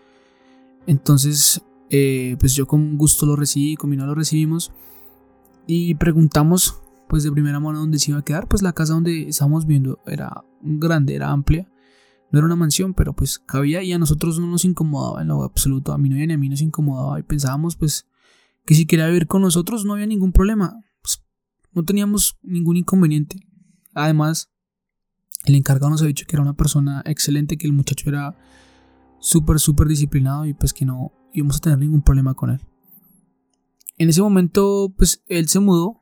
Entonces, 0.85 1.61
eh, 1.89 2.37
pues 2.39 2.55
yo 2.55 2.67
con 2.67 2.97
gusto 2.97 3.25
lo 3.25 3.35
recibí, 3.35 3.75
con 3.75 3.89
mi 3.89 3.97
no 3.97 4.05
lo 4.05 4.15
recibimos. 4.15 4.71
Y 5.67 5.95
preguntamos 5.95 6.81
pues 7.07 7.23
de 7.23 7.31
primera 7.31 7.59
mano 7.59 7.79
dónde 7.79 7.97
se 7.97 8.11
iba 8.11 8.19
a 8.19 8.23
quedar, 8.23 8.47
pues 8.47 8.61
la 8.61 8.73
casa 8.73 8.93
donde 8.93 9.29
estábamos 9.29 9.65
viendo 9.65 9.99
era 10.05 10.43
grande, 10.61 11.15
era 11.15 11.31
amplia, 11.31 11.67
no 12.31 12.37
era 12.37 12.45
una 12.45 12.55
mansión, 12.55 12.93
pero 12.93 13.13
pues 13.13 13.39
cabía 13.39 13.81
y 13.81 13.91
a 13.91 13.97
nosotros 13.97 14.39
no 14.39 14.45
nos 14.45 14.63
incomodaba 14.63 15.23
en 15.23 15.29
lo 15.29 15.43
absoluto, 15.43 15.91
a 15.91 15.97
mi 15.97 16.09
novia 16.09 16.27
ni 16.27 16.33
a 16.33 16.37
mí 16.37 16.49
nos 16.49 16.61
incomodaba 16.61 17.19
y 17.19 17.23
pensábamos 17.23 17.75
pues 17.75 18.05
que 18.65 18.75
si 18.75 18.85
quería 18.85 19.07
vivir 19.07 19.25
con 19.25 19.41
nosotros 19.41 19.85
no 19.85 19.93
había 19.93 20.05
ningún 20.05 20.31
problema, 20.31 20.79
pues, 21.01 21.23
no 21.73 21.83
teníamos 21.83 22.37
ningún 22.43 22.77
inconveniente. 22.77 23.37
Además, 23.95 24.51
el 25.45 25.55
encargado 25.55 25.89
nos 25.89 26.03
ha 26.03 26.05
dicho 26.05 26.25
que 26.27 26.35
era 26.35 26.43
una 26.43 26.55
persona 26.55 27.01
excelente, 27.05 27.57
que 27.57 27.65
el 27.65 27.73
muchacho 27.73 28.07
era 28.07 28.37
súper, 29.19 29.59
súper 29.59 29.87
disciplinado 29.87 30.45
y 30.45 30.53
pues 30.53 30.73
que 30.73 30.85
no 30.85 31.11
íbamos 31.33 31.57
a 31.57 31.59
tener 31.59 31.79
ningún 31.79 32.01
problema 32.01 32.33
con 32.33 32.51
él. 32.51 32.61
En 33.97 34.09
ese 34.09 34.21
momento, 34.21 34.93
pues 34.97 35.23
él 35.27 35.49
se 35.49 35.59
mudó 35.59 36.01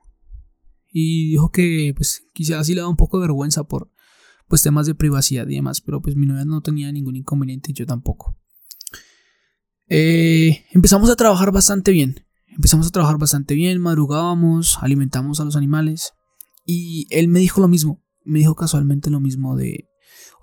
y 0.91 1.29
dijo 1.29 1.51
que 1.51 1.93
pues 1.95 2.23
quizás 2.33 2.67
sí 2.67 2.73
le 2.73 2.81
da 2.81 2.87
un 2.87 2.95
poco 2.95 3.17
de 3.17 3.21
vergüenza 3.21 3.63
por 3.63 3.91
pues 4.47 4.61
temas 4.61 4.87
de 4.87 4.95
privacidad 4.95 5.47
y 5.47 5.55
demás, 5.55 5.81
pero 5.81 6.01
pues 6.01 6.15
mi 6.15 6.25
novia 6.25 6.45
no 6.45 6.61
tenía 6.61 6.91
ningún 6.91 7.15
inconveniente 7.15 7.71
y 7.71 7.73
yo 7.73 7.85
tampoco. 7.85 8.37
Eh, 9.89 10.65
empezamos 10.71 11.09
a 11.09 11.15
trabajar 11.15 11.51
bastante 11.51 11.91
bien, 11.91 12.25
empezamos 12.47 12.87
a 12.87 12.91
trabajar 12.91 13.17
bastante 13.17 13.55
bien, 13.55 13.79
madrugábamos, 13.81 14.77
alimentamos 14.81 15.39
a 15.39 15.45
los 15.45 15.55
animales 15.55 16.13
y 16.65 17.07
él 17.09 17.27
me 17.27 17.39
dijo 17.39 17.61
lo 17.61 17.67
mismo, 17.67 18.03
me 18.23 18.39
dijo 18.39 18.55
casualmente 18.55 19.09
lo 19.09 19.19
mismo 19.19 19.55
de, 19.55 19.89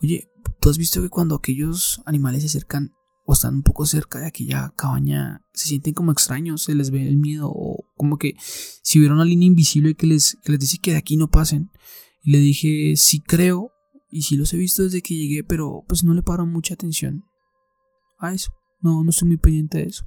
oye, 0.02 0.30
¿tú 0.60 0.70
has 0.70 0.78
visto 0.78 1.02
que 1.02 1.08
cuando 1.08 1.34
aquellos 1.34 2.02
animales 2.06 2.42
se 2.42 2.48
acercan 2.48 2.92
o 3.24 3.32
están 3.32 3.56
un 3.56 3.62
poco 3.62 3.86
cerca 3.86 4.20
de 4.20 4.26
aquella 4.26 4.72
cabaña, 4.76 5.42
se 5.54 5.68
sienten 5.68 5.94
como 5.94 6.12
extraños, 6.12 6.62
se 6.62 6.74
les 6.74 6.90
ve 6.90 7.06
el 7.08 7.16
miedo 7.16 7.50
o 7.50 7.86
como 7.96 8.18
que 8.18 8.36
si 8.38 8.98
hubiera 8.98 9.14
una 9.14 9.24
línea 9.24 9.46
invisible 9.46 9.94
que 9.94 10.06
les, 10.06 10.36
les 10.44 10.60
dice 10.60 10.78
que 10.78 10.92
de 10.92 10.98
aquí 10.98 11.16
no 11.16 11.28
pasen. 11.28 11.70
Y 12.22 12.32
le 12.32 12.38
dije, 12.38 12.94
sí 12.96 13.20
creo 13.20 13.72
y 14.10 14.22
sí 14.22 14.36
los 14.36 14.52
he 14.52 14.56
visto 14.58 14.82
desde 14.82 15.02
que 15.02 15.14
llegué, 15.14 15.42
pero 15.42 15.84
pues 15.88 16.04
no 16.04 16.12
le 16.14 16.22
paro 16.22 16.46
mucha 16.46 16.74
atención 16.74 17.24
a 18.18 18.32
eso. 18.32 18.52
No, 18.80 19.02
no 19.02 19.10
estoy 19.10 19.28
muy 19.28 19.38
pendiente 19.38 19.78
de 19.78 19.84
eso. 19.84 20.04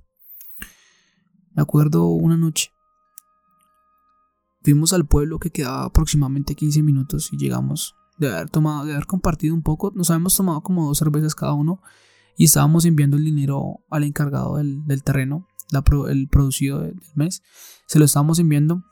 Me 1.55 1.63
acuerdo 1.63 2.07
una 2.09 2.38
noche. 2.38 2.71
Fuimos 4.62 4.93
al 4.93 5.07
pueblo 5.07 5.39
que 5.39 5.50
quedaba 5.50 5.86
aproximadamente 5.86 6.53
15 6.53 6.83
minutos 6.83 7.29
y 7.31 7.38
llegamos 7.38 7.95
de 8.19 8.31
haber 8.31 8.50
tomado, 8.50 8.86
de 8.86 8.93
haber 8.93 9.07
compartido 9.07 9.55
un 9.55 9.63
poco. 9.63 9.91
Nos 9.95 10.12
habíamos 10.12 10.36
tomado 10.36 10.62
como 10.62 10.86
dos 10.86 11.00
cervezas 11.00 11.33
cada 11.33 11.53
uno 11.53 11.81
y 12.38 12.46
estábamos 12.46 12.86
enviando 12.86 13.17
el 13.17 13.25
dinero 13.25 13.84
al 13.89 14.03
encargado 14.03 14.58
del, 14.58 15.03
terreno, 15.03 15.48
el 16.08 16.27
producido 16.29 16.82
del 16.82 16.96
mes, 17.15 17.41
se 17.88 18.00
lo 18.00 18.06
estábamos 18.06 18.39
enviando 18.39 18.84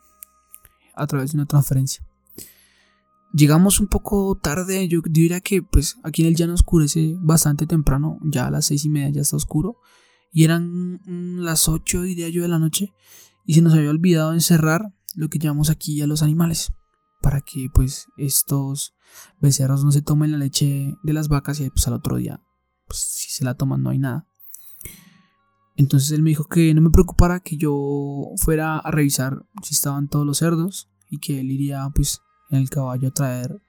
a 0.94 1.06
través 1.06 1.32
de 1.32 1.38
una 1.38 1.46
transferencia. 1.46 2.04
Llegamos 3.32 3.80
un 3.80 3.86
poco 3.86 4.36
tarde, 4.36 4.88
yo 4.88 5.00
diría 5.04 5.40
que 5.40 5.62
pues 5.62 5.96
aquí 6.02 6.22
en 6.22 6.28
el 6.28 6.36
llano 6.36 6.54
oscurece 6.54 7.16
bastante 7.20 7.66
temprano, 7.66 8.18
ya 8.22 8.46
a 8.46 8.50
las 8.50 8.66
seis 8.66 8.84
y 8.84 8.88
media 8.88 9.10
ya 9.10 9.20
está 9.20 9.36
oscuro 9.36 9.76
Y 10.32 10.44
eran 10.44 11.00
las 11.06 11.68
8, 11.68 12.02
diría 12.02 12.28
yo, 12.28 12.42
de 12.42 12.48
la 12.48 12.58
noche. 12.58 12.94
Y 13.44 13.54
se 13.54 13.62
nos 13.62 13.74
había 13.74 13.90
olvidado 13.90 14.32
encerrar 14.32 14.92
lo 15.14 15.28
que 15.28 15.38
llamamos 15.38 15.70
aquí 15.70 16.00
a 16.02 16.06
los 16.06 16.22
animales. 16.22 16.72
Para 17.20 17.40
que 17.40 17.68
pues 17.72 18.06
estos 18.16 18.94
becerros 19.40 19.84
no 19.84 19.92
se 19.92 20.02
tomen 20.02 20.32
la 20.32 20.38
leche 20.38 20.94
de 21.02 21.12
las 21.12 21.28
vacas 21.28 21.60
y 21.60 21.70
pues 21.70 21.86
al 21.86 21.94
otro 21.94 22.16
día, 22.16 22.42
pues 22.86 23.00
si 23.00 23.30
se 23.30 23.44
la 23.44 23.54
toman 23.54 23.82
no 23.82 23.90
hay 23.90 23.98
nada. 23.98 24.26
Entonces 25.76 26.10
él 26.12 26.22
me 26.22 26.30
dijo 26.30 26.44
que 26.44 26.72
no 26.74 26.80
me 26.80 26.90
preocupara 26.90 27.40
que 27.40 27.56
yo 27.56 28.30
fuera 28.38 28.78
a 28.78 28.90
revisar 28.90 29.46
si 29.62 29.74
estaban 29.74 30.08
todos 30.08 30.24
los 30.24 30.38
cerdos 30.38 30.88
y 31.10 31.18
que 31.18 31.40
él 31.40 31.50
iría 31.50 31.88
pues 31.94 32.22
en 32.50 32.58
el 32.58 32.70
caballo 32.70 33.08
a 33.08 33.12
traer 33.12 33.62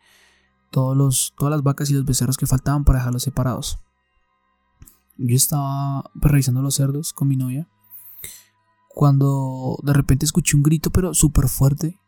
todos 0.72 0.96
los, 0.96 1.34
todas 1.38 1.52
las 1.52 1.64
vacas 1.64 1.90
y 1.90 1.94
los 1.94 2.06
becerros 2.06 2.38
que 2.38 2.48
faltaban 2.48 2.86
para 2.86 3.00
dejarlos 3.00 3.24
separados. 3.24 3.80
Yo 5.18 5.36
estaba 5.36 6.10
pues, 6.20 6.32
revisando 6.32 6.62
los 6.62 6.76
cerdos 6.76 7.12
con 7.12 7.28
mi 7.28 7.36
novia 7.36 7.68
cuando 8.90 9.78
de 9.84 9.94
repente 9.94 10.26
escuché 10.26 10.56
un 10.56 10.64
grito 10.64 10.92
pero 10.92 11.14
súper 11.14 11.50
fuerte 11.50 12.00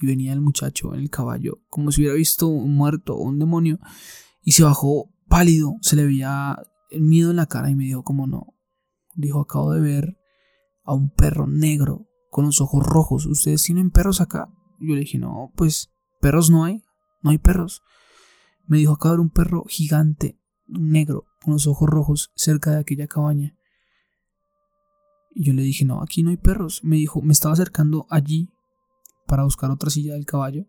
y 0.00 0.06
venía 0.06 0.32
el 0.32 0.40
muchacho 0.40 0.92
en 0.94 1.00
el 1.00 1.08
caballo 1.08 1.60
como 1.70 1.92
si 1.92 2.02
hubiera 2.02 2.16
visto 2.16 2.46
un 2.48 2.74
muerto 2.74 3.14
o 3.14 3.22
un 3.22 3.38
demonio 3.38 3.78
y 4.42 4.52
se 4.52 4.62
bajó 4.62 5.10
pálido, 5.28 5.76
se 5.80 5.96
le 5.96 6.04
veía 6.04 6.56
el 6.90 7.02
miedo 7.02 7.30
en 7.30 7.36
la 7.36 7.46
cara 7.46 7.70
y 7.70 7.74
me 7.74 7.84
dijo 7.84 8.02
como 8.02 8.26
no, 8.26 8.54
dijo 9.14 9.40
acabo 9.40 9.72
de 9.72 9.80
ver 9.80 10.18
a 10.84 10.94
un 10.94 11.10
perro 11.10 11.46
negro 11.46 12.06
con 12.30 12.46
los 12.46 12.60
ojos 12.60 12.84
rojos, 12.84 13.26
¿ustedes 13.26 13.62
tienen 13.62 13.90
perros 13.90 14.20
acá? 14.20 14.48
Yo 14.78 14.94
le 14.94 15.00
dije 15.00 15.18
no, 15.18 15.52
pues 15.56 15.90
perros 16.20 16.50
no 16.50 16.64
hay, 16.64 16.84
no 17.22 17.30
hay 17.30 17.38
perros. 17.38 17.82
Me 18.66 18.78
dijo 18.78 18.92
acabo 18.92 19.12
de 19.12 19.16
ver 19.18 19.24
un 19.24 19.30
perro 19.30 19.64
gigante, 19.68 20.38
negro, 20.66 21.24
con 21.42 21.54
los 21.54 21.66
ojos 21.66 21.88
rojos 21.88 22.32
cerca 22.34 22.72
de 22.72 22.80
aquella 22.80 23.06
cabaña. 23.06 23.56
Y 25.38 25.44
yo 25.44 25.52
le 25.52 25.62
dije, 25.62 25.84
no, 25.84 26.02
aquí 26.02 26.22
no 26.22 26.30
hay 26.30 26.38
perros. 26.38 26.82
Me 26.82 26.96
dijo, 26.96 27.20
me 27.20 27.34
estaba 27.34 27.52
acercando 27.52 28.06
allí 28.08 28.48
para 29.26 29.44
buscar 29.44 29.70
otra 29.70 29.90
silla 29.90 30.14
del 30.14 30.24
caballo. 30.24 30.66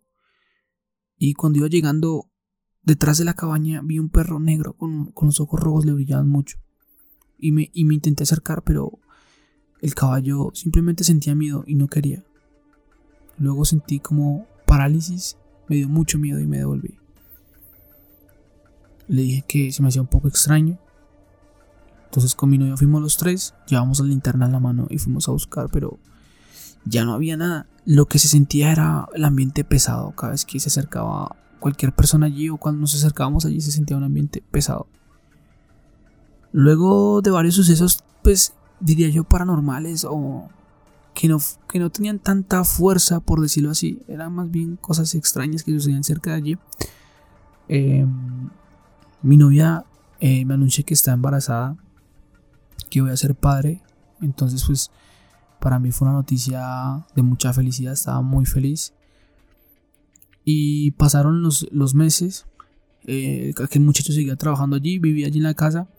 Y 1.18 1.34
cuando 1.34 1.60
iba 1.60 1.70
llegando 1.70 2.30
detrás 2.88 3.18
de 3.18 3.26
la 3.26 3.34
cabaña 3.34 3.82
vi 3.84 4.00
un 4.00 4.08
perro 4.08 4.40
negro 4.40 4.72
con, 4.72 5.12
los 5.22 5.42
ojos 5.42 5.60
rojos, 5.60 5.86
le 5.86 5.92
brillaban 5.92 6.30
mucho. 6.30 6.58
Y 7.38 7.52
me, 7.52 7.70
y 7.74 7.84
me 7.84 7.94
intenté 7.94 8.24
acercar, 8.24 8.64
pero 8.64 8.98
el 9.82 9.94
caballo 9.94 10.52
simplemente 10.54 11.04
sentía 11.04 11.36
miedo 11.36 11.66
y 11.68 11.76
no 11.76 11.90
quería. 11.90 12.24
Luego 13.38 13.66
sentí 13.66 14.00
como 14.00 14.48
parálisis, 14.66 15.38
me 15.68 15.76
dio 15.76 15.90
mucho 15.90 16.18
miedo 16.18 16.40
y 16.40 16.48
me 16.48 16.60
devolví. 16.60 16.98
Le 19.10 19.22
dije 19.22 19.44
que 19.46 19.72
se 19.74 19.82
me 19.82 19.90
hacía 19.90 20.02
un 20.02 20.08
poco 20.08 20.30
extraño, 20.30 20.80
entonces 22.06 22.36
con 22.36 22.50
mi 22.50 22.58
novio 22.58 22.78
fuimos 22.78 23.02
los 23.02 23.18
tres, 23.18 23.54
llevamos 23.68 24.00
la 24.00 24.06
linterna 24.06 24.46
en 24.46 24.54
la 24.54 24.62
mano 24.62 24.88
y 24.90 24.98
fuimos 24.98 25.28
a 25.28 25.34
buscar, 25.34 25.68
pero 25.74 26.00
ya 26.86 27.04
no 27.04 27.14
había 27.14 27.36
nada. 27.36 27.68
Lo 27.86 28.06
que 28.06 28.18
se 28.18 28.30
sentía 28.30 28.72
era 28.72 29.10
el 29.14 29.26
ambiente 29.26 29.66
pesado 29.66 30.12
cada 30.12 30.32
vez 30.32 30.46
que 30.46 30.62
se 30.62 30.70
acercaba 30.70 31.36
cualquier 31.60 31.94
persona 31.94 32.28
allí 32.28 32.50
o 32.50 32.58
cuando 32.58 32.82
nos 32.82 32.96
acercábamos 32.96 33.46
allí 33.46 33.62
se 33.62 33.72
sentía 33.72 33.98
un 33.98 34.04
ambiente 34.04 34.44
pesado. 34.52 34.88
Luego 36.52 37.22
de 37.22 37.32
varios 37.32 37.56
sucesos, 37.56 38.04
pues 38.24 38.54
diría 38.80 39.10
yo 39.10 39.24
paranormales 39.24 40.06
o 40.10 40.50
que 41.14 41.28
no, 41.28 41.40
que 41.68 41.80
no 41.80 41.90
tenían 41.90 42.20
tanta 42.20 42.64
fuerza, 42.64 43.20
por 43.20 43.42
decirlo 43.42 43.72
así, 43.72 44.02
eran 44.08 44.34
más 44.34 44.50
bien 44.52 44.76
cosas 44.76 45.16
extrañas 45.16 45.64
que 45.64 45.72
sucedían 45.72 46.04
cerca 46.04 46.32
de 46.32 46.36
allí. 46.36 46.58
Em, 47.68 48.50
mi 49.22 49.36
novia 49.36 49.86
eh, 50.20 50.46
me 50.46 50.54
anunció 50.54 50.86
que 50.86 50.94
está 50.94 51.12
embarazada 51.12 51.76
que 52.90 53.02
voy 53.02 53.12
a 53.12 53.18
ser 53.18 53.36
padre. 53.36 53.82
Entonces, 54.22 54.64
pues, 54.66 54.92
para 55.60 55.80
mí 55.80 55.92
fue 55.92 56.08
una 56.08 56.18
noticia 56.18 57.06
de 57.16 57.22
mucha 57.22 57.54
felicidad, 57.54 57.94
estaba 57.94 58.22
muy 58.22 58.46
feliz. 58.46 58.94
Y 60.50 60.92
pasaron 60.92 61.42
los, 61.42 61.68
los 61.74 61.94
meses, 61.94 62.46
eh, 63.06 63.54
aquel 63.62 63.82
muchacho 63.82 64.14
seguía 64.14 64.38
trabajando 64.38 64.78
allí, 64.78 64.98
vivía 64.98 65.28
allí 65.28 65.40
en 65.40 65.44
la 65.44 65.56
casa. 65.56 65.90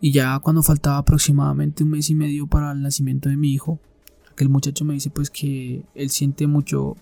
Y 0.00 0.10
ya 0.10 0.36
cuando 0.40 0.64
faltaba 0.64 0.98
aproximadamente 0.98 1.84
un 1.84 1.90
mes 1.90 2.10
y 2.10 2.16
medio 2.16 2.48
para 2.48 2.72
el 2.72 2.82
nacimiento 2.82 3.28
de 3.28 3.36
mi 3.36 3.52
hijo, 3.52 3.78
aquel 4.32 4.48
muchacho 4.48 4.84
me 4.84 4.94
dice 4.94 5.10
pues 5.10 5.30
que 5.30 5.84
él 5.94 6.10
siente 6.10 6.48
mucho 6.48 6.96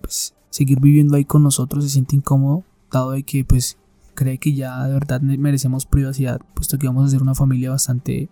pues 0.00 0.32
seguir 0.48 0.80
viviendo 0.80 1.16
ahí 1.16 1.26
con 1.26 1.42
nosotros, 1.42 1.84
se 1.84 1.90
siente 1.90 2.16
incómodo, 2.16 2.64
dado 2.90 3.10
de 3.10 3.22
que 3.22 3.44
pues 3.44 3.76
cree 4.14 4.38
que 4.38 4.54
ya 4.54 4.86
de 4.86 4.94
verdad 4.94 5.20
merecemos 5.20 5.84
privacidad, 5.84 6.40
puesto 6.54 6.78
que 6.78 6.86
vamos 6.86 7.06
a 7.06 7.10
ser 7.10 7.20
una 7.20 7.34
familia 7.34 7.72
bastante 7.72 8.30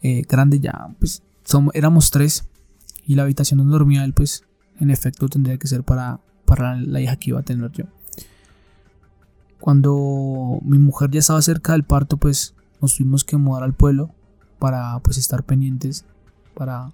eh, 0.00 0.22
grande 0.26 0.58
ya, 0.58 0.96
pues 0.98 1.22
somos, 1.44 1.74
éramos 1.74 2.10
tres 2.10 2.48
y 3.06 3.14
la 3.14 3.24
habitación 3.24 3.58
donde 3.58 3.72
dormía 3.72 4.06
él, 4.06 4.14
pues 4.14 4.42
en 4.80 4.90
efecto 4.90 5.28
tendría 5.28 5.58
que 5.58 5.66
ser 5.66 5.82
para, 5.82 6.20
para 6.44 6.76
la 6.76 7.00
hija 7.00 7.16
que 7.16 7.30
iba 7.30 7.40
a 7.40 7.44
tener 7.44 7.70
yo. 7.72 7.84
Cuando 9.60 10.58
mi 10.62 10.78
mujer 10.78 11.10
ya 11.10 11.20
estaba 11.20 11.40
cerca 11.40 11.72
del 11.72 11.84
parto, 11.84 12.16
pues 12.16 12.54
nos 12.80 12.96
tuvimos 12.96 13.24
que 13.24 13.36
mudar 13.36 13.62
al 13.62 13.72
pueblo 13.72 14.10
para 14.58 14.98
pues 15.00 15.16
estar 15.16 15.42
pendientes, 15.42 16.04
para 16.54 16.92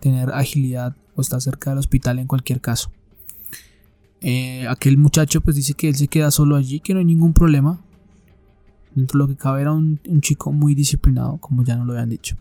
tener 0.00 0.30
agilidad 0.32 0.94
o 1.16 1.22
estar 1.22 1.40
cerca 1.40 1.70
del 1.70 1.78
hospital 1.78 2.18
en 2.18 2.26
cualquier 2.26 2.60
caso. 2.60 2.90
Eh, 4.20 4.66
aquel 4.68 4.96
muchacho 4.96 5.42
pues 5.42 5.56
dice 5.56 5.74
que 5.74 5.88
él 5.88 5.96
se 5.96 6.08
queda 6.08 6.30
solo 6.30 6.56
allí, 6.56 6.80
que 6.80 6.94
no 6.94 6.98
hay 6.98 7.04
ningún 7.04 7.34
problema. 7.34 7.80
Dentro 8.94 9.18
de 9.18 9.24
lo 9.24 9.28
que 9.28 9.36
cabe 9.36 9.60
era 9.60 9.72
un, 9.72 10.00
chico 10.20 10.52
muy 10.52 10.74
disciplinado, 10.74 11.36
como 11.38 11.64
ya 11.64 11.76
nos 11.76 11.86
lo 11.86 11.92
habían 11.92 12.08
dicho. 12.08 12.36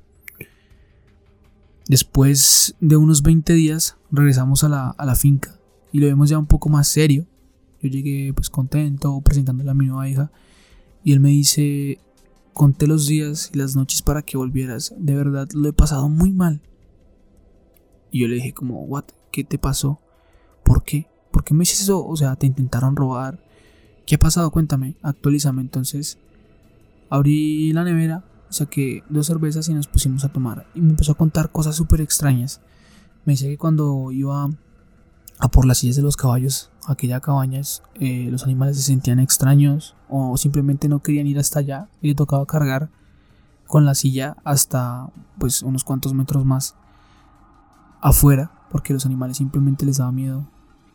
Después 1.88 2.76
de 2.80 2.98
unos 2.98 3.22
20 3.24 3.54
días 3.54 3.98
regresamos 4.12 4.64
a 4.64 4.70
la, 4.70 5.16
finca 5.16 5.60
y 5.92 6.00
lo 6.00 6.08
vemos 6.08 6.30
ya 6.30 6.38
un 6.38 6.46
poco 6.46 6.70
más 6.70 6.88
serio. 6.88 7.28
Yo 7.82 7.90
llegué 7.90 8.34
pues 8.34 8.50
contento 8.50 9.20
presentándole 9.22 9.72
a 9.72 9.74
mi 9.74 9.86
nueva 9.86 10.08
hija 10.08 10.32
y 11.04 11.12
él 11.12 11.20
me 11.20 11.30
dice, 11.30 12.00
conté 12.54 12.88
los 12.88 13.08
días 13.08 13.52
y 13.54 13.58
las 13.58 13.76
noches 13.76 14.02
para 14.02 14.22
que 14.22 14.38
volvieras. 14.38 14.94
De 14.98 15.16
verdad 15.16 15.50
lo 15.54 15.68
he 15.68 15.74
pasado 15.74 16.08
muy 16.08 16.32
mal. 16.32 16.62
Y 18.12 18.22
yo 18.22 18.28
le 18.28 18.36
dije 18.36 18.54
como, 18.54 18.84
what, 18.86 19.06
¿qué 19.32 19.44
te 19.44 19.58
pasó? 19.58 20.00
¿Por 20.64 20.84
qué? 20.84 21.08
¿por 21.34 21.44
qué 21.44 21.54
me 21.56 21.62
dices 21.62 21.82
eso? 21.82 22.06
O 22.06 22.16
sea, 22.16 22.36
te 22.38 22.46
intentaron 22.46 22.96
robar. 22.96 23.44
¿Qué 24.06 24.16
ha 24.16 24.20
pasado? 24.20 24.52
Cuéntame, 24.52 24.96
actualízame. 25.02 25.62
Entonces, 25.62 26.20
abrí 27.10 27.74
la 27.74 27.84
nevera, 27.84 28.24
saqué 28.54 29.04
dos 29.10 29.28
cervezas 29.28 29.68
y 29.70 29.74
nos 29.74 29.88
pusimos 29.88 30.24
a 30.24 30.30
tomar. 30.30 30.68
Y 30.74 30.82
me 30.82 30.92
empezó 30.92 31.14
a 31.14 31.16
contar 31.16 31.52
cosas 31.52 31.76
súper 31.76 32.02
extrañas. 32.02 32.62
Me 33.26 33.34
dice 33.34 33.48
que 33.48 33.58
cuando 33.58 34.12
iba 34.12 34.50
a 35.40 35.48
por 35.50 35.66
las 35.66 35.80
sillas 35.80 35.96
de 35.96 36.02
los 36.02 36.18
caballos, 36.18 36.70
aquella 36.88 37.20
cabañas, 37.20 37.84
eh, 37.96 38.28
los 38.32 38.44
animales 38.44 38.78
se 38.78 38.84
sentían 38.84 39.20
extraños 39.20 39.96
o 40.08 40.38
simplemente 40.38 40.88
no 40.88 41.00
querían 41.00 41.28
ir 41.28 41.40
hasta 41.40 41.60
allá 41.60 41.90
y 42.02 42.10
le 42.10 42.16
tocaba 42.16 42.46
cargar 42.46 42.90
con 43.68 43.86
la 43.86 43.96
silla 43.96 44.38
hasta 44.44 45.10
pues 45.40 45.64
unos 45.64 45.84
cuantos 45.84 46.14
metros 46.14 46.46
más 46.46 46.76
afuera 48.02 48.52
porque 48.70 48.94
los 48.94 49.06
animales 49.06 49.38
simplemente 49.38 49.86
les 49.86 49.98
daba 49.98 50.12
miedo 50.12 50.46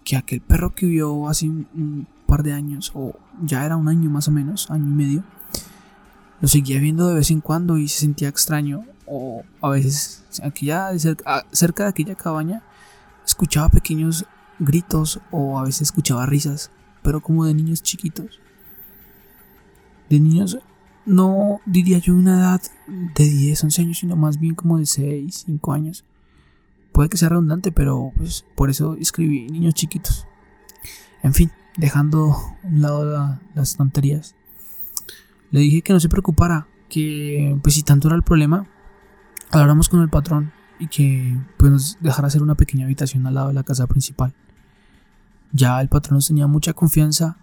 que 0.08 0.16
aquel 0.16 0.40
perro 0.40 0.74
que 0.74 0.86
vio 0.86 1.28
hace 1.28 1.48
un, 1.48 2.06
par 2.26 2.42
de 2.42 2.52
años, 2.52 2.92
o 2.94 3.14
ya 3.42 3.64
era 3.66 3.76
un 3.76 3.88
año 3.88 4.08
más 4.08 4.28
o 4.28 4.30
menos, 4.30 4.70
año 4.70 4.86
y 4.86 4.94
medio, 4.94 5.24
lo 6.40 6.48
seguía 6.48 6.78
viendo 6.78 7.08
de 7.08 7.14
vez 7.14 7.30
en 7.30 7.40
cuando 7.40 7.78
y 7.78 7.88
se 7.88 8.00
sentía 8.00 8.28
extraño. 8.28 8.84
O 9.06 9.42
a 9.62 9.70
veces, 9.70 10.24
cerca, 10.30 10.92
cerca 11.52 11.84
de 11.84 11.88
aquella 11.88 12.14
cabaña, 12.14 12.62
escuchaba 13.24 13.70
pequeños 13.70 14.26
gritos 14.58 15.20
o 15.30 15.58
a 15.58 15.64
veces 15.64 15.82
escuchaba 15.82 16.26
risas, 16.26 16.70
pero 17.02 17.20
como 17.20 17.44
de 17.44 17.54
niños 17.54 17.82
chiquitos. 17.82 18.40
De 20.10 20.20
niños, 20.20 20.58
no 21.06 21.60
diría 21.64 21.98
yo 21.98 22.14
una 22.14 22.38
edad 22.38 22.62
de 22.86 23.24
10, 23.24 23.64
11 23.64 23.82
años, 23.82 23.98
sino 23.98 24.16
más 24.16 24.38
bien 24.38 24.54
como 24.54 24.78
de 24.78 24.86
6, 24.86 25.44
5 25.46 25.72
años. 25.72 26.04
Puede 26.92 27.08
que 27.08 27.16
sea 27.16 27.30
redundante, 27.30 27.72
pero 27.72 28.12
pues 28.16 28.44
por 28.54 28.70
eso 28.70 28.94
escribí 28.94 29.46
niños 29.48 29.74
chiquitos. 29.74 30.26
En 31.22 31.32
fin, 31.32 31.50
dejando 31.76 32.32
a 32.32 32.66
un 32.66 32.82
lado 32.82 33.38
las 33.54 33.76
tonterías. 33.76 34.34
Le 35.50 35.60
dije 35.60 35.82
que 35.82 35.92
no 35.92 36.00
se 36.00 36.08
preocupara, 36.08 36.66
que 36.88 37.58
pues 37.62 37.74
si 37.74 37.82
tanto 37.82 38.08
era 38.08 38.16
el 38.16 38.22
problema, 38.22 38.66
habláramos 39.50 39.88
con 39.88 40.00
el 40.00 40.08
patrón 40.08 40.52
y 40.78 40.88
que 40.88 41.36
pues 41.56 41.70
nos 41.70 41.98
dejara 42.00 42.28
hacer 42.28 42.42
una 42.42 42.54
pequeña 42.54 42.84
habitación 42.84 43.26
al 43.26 43.34
lado 43.34 43.48
de 43.48 43.54
la 43.54 43.64
casa 43.64 43.86
principal. 43.86 44.34
Ya 45.52 45.80
el 45.80 45.88
patrón 45.88 46.16
nos 46.16 46.28
tenía 46.28 46.46
mucha 46.46 46.72
confianza 46.72 47.36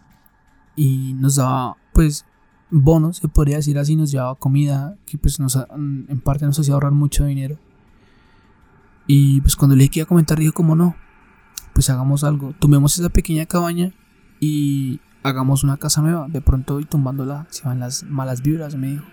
y 0.76 1.14
nos 1.14 1.36
daba 1.36 1.78
pues 1.94 2.26
bonos, 2.70 3.18
se 3.18 3.28
podría 3.28 3.58
decir 3.58 3.78
así, 3.80 3.96
nos 3.96 4.12
llevaba 4.12 4.36
comida 4.36 4.98
que 5.06 5.18
pues 5.18 5.40
nos, 5.40 5.56
en 5.56 6.22
parte 6.24 6.46
nos 6.46 6.60
hacía 6.60 6.74
ahorrar 6.74 6.92
mucho 6.92 7.26
dinero. 7.26 7.58
Y 9.08 9.42
pues 9.42 9.56
cuando 9.56 9.76
le 9.76 9.84
dije 9.84 9.92
que 9.92 10.00
iba 10.00 10.06
a 10.06 10.08
comentar, 10.08 10.40
dijo 10.40 10.54
como 10.54 10.76
no, 10.76 10.96
pues 11.74 11.90
hagamos 11.90 12.24
algo, 12.24 12.54
tomemos 12.60 12.98
esa 12.98 13.10
pequeña 13.10 13.46
cabaña 13.46 13.94
y 14.40 15.00
hagamos 15.26 15.64
una 15.64 15.78
casa 15.78 16.02
nueva. 16.02 16.28
De 16.30 16.42
pronto 16.42 16.80
y 16.80 16.86
tumbándola 16.86 17.48
se 17.50 17.64
van 17.64 17.80
las 17.80 18.04
malas 18.04 18.42
vibras, 18.42 18.76
me 18.76 18.92
dijo. 18.92 19.06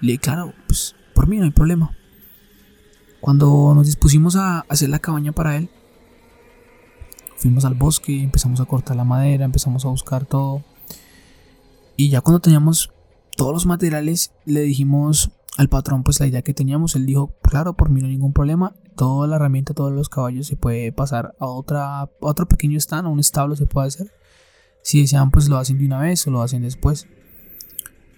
Le 0.00 0.12
dije, 0.12 0.18
claro, 0.18 0.52
pues 0.66 0.94
por 1.14 1.26
mí 1.26 1.38
no 1.38 1.44
hay 1.44 1.50
problema. 1.50 1.96
Cuando 3.20 3.72
nos 3.74 3.86
dispusimos 3.86 4.36
a 4.36 4.60
hacer 4.68 4.90
la 4.90 4.98
cabaña 4.98 5.32
para 5.32 5.56
él, 5.56 5.70
fuimos 7.36 7.64
al 7.64 7.74
bosque, 7.74 8.22
empezamos 8.22 8.60
a 8.60 8.66
cortar 8.66 8.96
la 8.96 9.04
madera, 9.04 9.46
empezamos 9.46 9.84
a 9.86 9.88
buscar 9.88 10.26
todo. 10.26 10.62
Y 11.96 12.10
ya 12.10 12.20
cuando 12.20 12.40
teníamos 12.40 12.92
todos 13.36 13.54
los 13.54 13.66
materiales, 13.66 14.32
le 14.44 14.60
dijimos 14.60 15.30
al 15.56 15.70
patrón 15.70 16.02
pues 16.02 16.20
la 16.20 16.26
idea 16.26 16.42
que 16.42 16.52
teníamos. 16.52 16.94
Él 16.94 17.06
dijo, 17.06 17.34
claro, 17.42 17.74
por 17.74 17.88
mí 17.88 18.00
no 18.00 18.06
hay 18.06 18.12
ningún 18.12 18.34
problema. 18.34 18.74
Toda 18.96 19.26
la 19.26 19.36
herramienta, 19.36 19.72
todos 19.72 19.92
los 19.92 20.10
caballos 20.10 20.46
se 20.46 20.56
puede 20.56 20.92
pasar 20.92 21.34
a, 21.40 21.46
otra, 21.46 22.00
a 22.02 22.10
otro 22.20 22.46
pequeño 22.46 22.78
stand, 22.78 23.06
a 23.06 23.10
un 23.10 23.20
establo 23.20 23.56
se 23.56 23.64
puede 23.64 23.88
hacer. 23.88 24.15
Si 24.86 25.00
desean 25.00 25.32
pues 25.32 25.48
lo 25.48 25.58
hacen 25.58 25.78
de 25.78 25.86
una 25.86 25.98
vez 25.98 26.24
o 26.28 26.30
lo 26.30 26.42
hacen 26.42 26.62
después. 26.62 27.08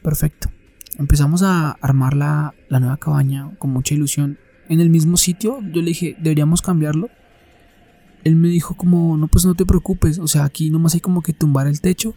Perfecto. 0.02 0.50
Empezamos 0.98 1.42
a 1.42 1.70
armar 1.70 2.12
la, 2.12 2.54
la 2.68 2.78
nueva 2.78 2.98
cabaña 2.98 3.56
con 3.58 3.70
mucha 3.70 3.94
ilusión. 3.94 4.38
En 4.68 4.80
el 4.80 4.90
mismo 4.90 5.16
sitio 5.16 5.60
yo 5.62 5.80
le 5.80 5.88
dije, 5.88 6.14
deberíamos 6.20 6.60
cambiarlo. 6.60 7.08
Él 8.22 8.36
me 8.36 8.48
dijo 8.48 8.76
como, 8.76 9.16
no 9.16 9.28
pues 9.28 9.46
no 9.46 9.54
te 9.54 9.64
preocupes. 9.64 10.18
O 10.18 10.28
sea, 10.28 10.44
aquí 10.44 10.68
nomás 10.68 10.92
hay 10.92 11.00
como 11.00 11.22
que 11.22 11.32
tumbar 11.32 11.68
el 11.68 11.80
techo. 11.80 12.14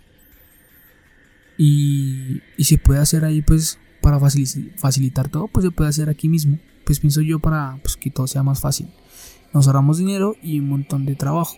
Y, 1.58 2.41
y 2.58 2.65
se 2.65 2.77
puede 2.77 3.00
hacer 3.00 3.24
ahí 3.24 3.41
pues 3.41 3.79
para 4.01 4.20
facilitar 4.20 5.29
todo, 5.29 5.48
pues 5.48 5.63
se 5.63 5.72
puede 5.72 5.89
hacer 5.89 6.10
aquí 6.10 6.27
mismo. 6.27 6.60
Pues 6.86 7.00
pienso 7.00 7.22
yo 7.22 7.39
para 7.39 7.79
pues, 7.81 7.96
que 7.96 8.12
todo 8.12 8.27
sea 8.27 8.43
más 8.43 8.60
fácil. 8.60 8.89
Nos 9.53 9.67
ahorramos 9.67 9.98
dinero 9.98 10.36
y 10.43 10.60
un 10.60 10.67
montón 10.67 11.05
de 11.05 11.15
trabajo. 11.15 11.55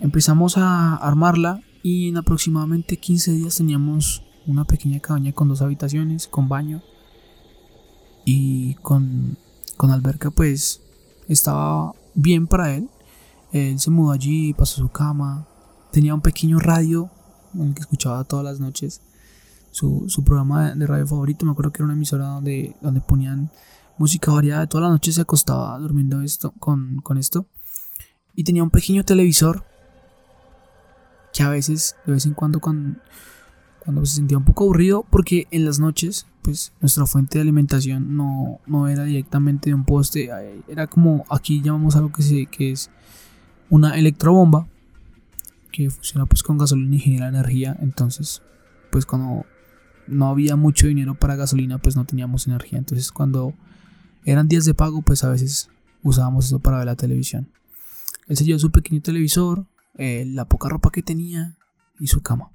Empezamos 0.00 0.58
a 0.58 0.96
armarla 0.96 1.62
y 1.82 2.08
en 2.08 2.16
aproximadamente 2.16 2.98
15 2.98 3.32
días 3.32 3.56
teníamos 3.56 4.22
una 4.46 4.64
pequeña 4.64 5.00
cabaña 5.00 5.32
con 5.32 5.48
dos 5.48 5.62
habitaciones, 5.62 6.26
con 6.26 6.48
baño 6.48 6.82
y 8.24 8.74
con, 8.76 9.38
con 9.76 9.90
alberca 9.90 10.30
pues 10.30 10.82
estaba 11.28 11.92
bien 12.14 12.46
para 12.46 12.74
él. 12.74 12.90
Él 13.52 13.78
se 13.78 13.90
mudó 13.90 14.12
allí, 14.12 14.52
pasó 14.52 14.82
su 14.82 14.88
cama, 14.88 15.46
tenía 15.92 16.14
un 16.14 16.20
pequeño 16.20 16.58
radio 16.58 17.10
en 17.54 17.68
el 17.68 17.74
que 17.74 17.80
escuchaba 17.80 18.24
todas 18.24 18.44
las 18.44 18.60
noches 18.60 19.00
su, 19.70 20.04
su 20.08 20.24
programa 20.24 20.72
de 20.74 20.86
radio 20.86 21.06
favorito. 21.06 21.44
Me 21.44 21.52
acuerdo 21.52 21.72
que 21.72 21.78
era 21.78 21.84
una 21.84 21.94
emisora 21.94 22.26
donde, 22.26 22.74
donde 22.80 23.00
ponían 23.00 23.50
música 23.98 24.32
variada. 24.32 24.66
Toda 24.66 24.84
la 24.84 24.90
noche 24.90 25.12
se 25.12 25.20
acostaba 25.20 25.78
durmiendo 25.78 26.22
esto, 26.22 26.52
con, 26.58 27.00
con 27.02 27.18
esto. 27.18 27.46
Y 28.34 28.44
tenía 28.44 28.62
un 28.62 28.70
pequeño 28.70 29.04
televisor 29.04 29.64
que 31.36 31.42
a 31.42 31.50
veces, 31.50 31.96
de 32.06 32.12
vez 32.12 32.24
en 32.26 32.34
cuando, 32.34 32.60
cuando, 32.60 32.98
cuando 33.80 34.06
se 34.06 34.16
sentía 34.16 34.38
un 34.38 34.44
poco 34.44 34.64
aburrido, 34.64 35.04
porque 35.10 35.46
en 35.50 35.64
las 35.64 35.78
noches, 35.78 36.26
pues 36.42 36.72
nuestra 36.80 37.06
fuente 37.06 37.38
de 37.38 37.42
alimentación 37.42 38.16
no, 38.16 38.60
no 38.66 38.88
era 38.88 39.04
directamente 39.04 39.70
de 39.70 39.74
un 39.74 39.84
poste, 39.84 40.30
era 40.68 40.86
como 40.86 41.24
aquí 41.28 41.60
llamamos 41.60 41.94
algo 41.96 42.10
que, 42.10 42.22
se, 42.22 42.46
que 42.46 42.72
es 42.72 42.90
una 43.68 43.98
electrobomba 43.98 44.66
que 45.72 45.90
funciona 45.90 46.24
pues 46.24 46.42
con 46.42 46.56
gasolina 46.56 46.96
y 46.96 47.00
genera 47.00 47.28
energía. 47.28 47.76
Entonces, 47.80 48.40
pues 48.90 49.04
cuando 49.04 49.44
no 50.06 50.28
había 50.28 50.56
mucho 50.56 50.86
dinero 50.86 51.14
para 51.14 51.36
gasolina, 51.36 51.78
pues 51.78 51.96
no 51.96 52.06
teníamos 52.06 52.46
energía. 52.46 52.78
Entonces 52.78 53.12
cuando 53.12 53.52
eran 54.24 54.48
días 54.48 54.64
de 54.64 54.72
pago, 54.72 55.02
pues 55.02 55.22
a 55.22 55.28
veces 55.28 55.68
usábamos 56.02 56.46
eso 56.46 56.60
para 56.60 56.78
ver 56.78 56.86
la 56.86 56.96
televisión. 56.96 57.48
Él 58.26 58.36
se 58.36 58.58
su 58.58 58.70
pequeño 58.70 59.02
televisor, 59.02 59.66
eh, 59.98 60.24
la 60.26 60.46
poca 60.46 60.68
ropa 60.68 60.90
que 60.90 61.02
tenía 61.02 61.56
y 61.98 62.06
su 62.08 62.22
cama. 62.22 62.52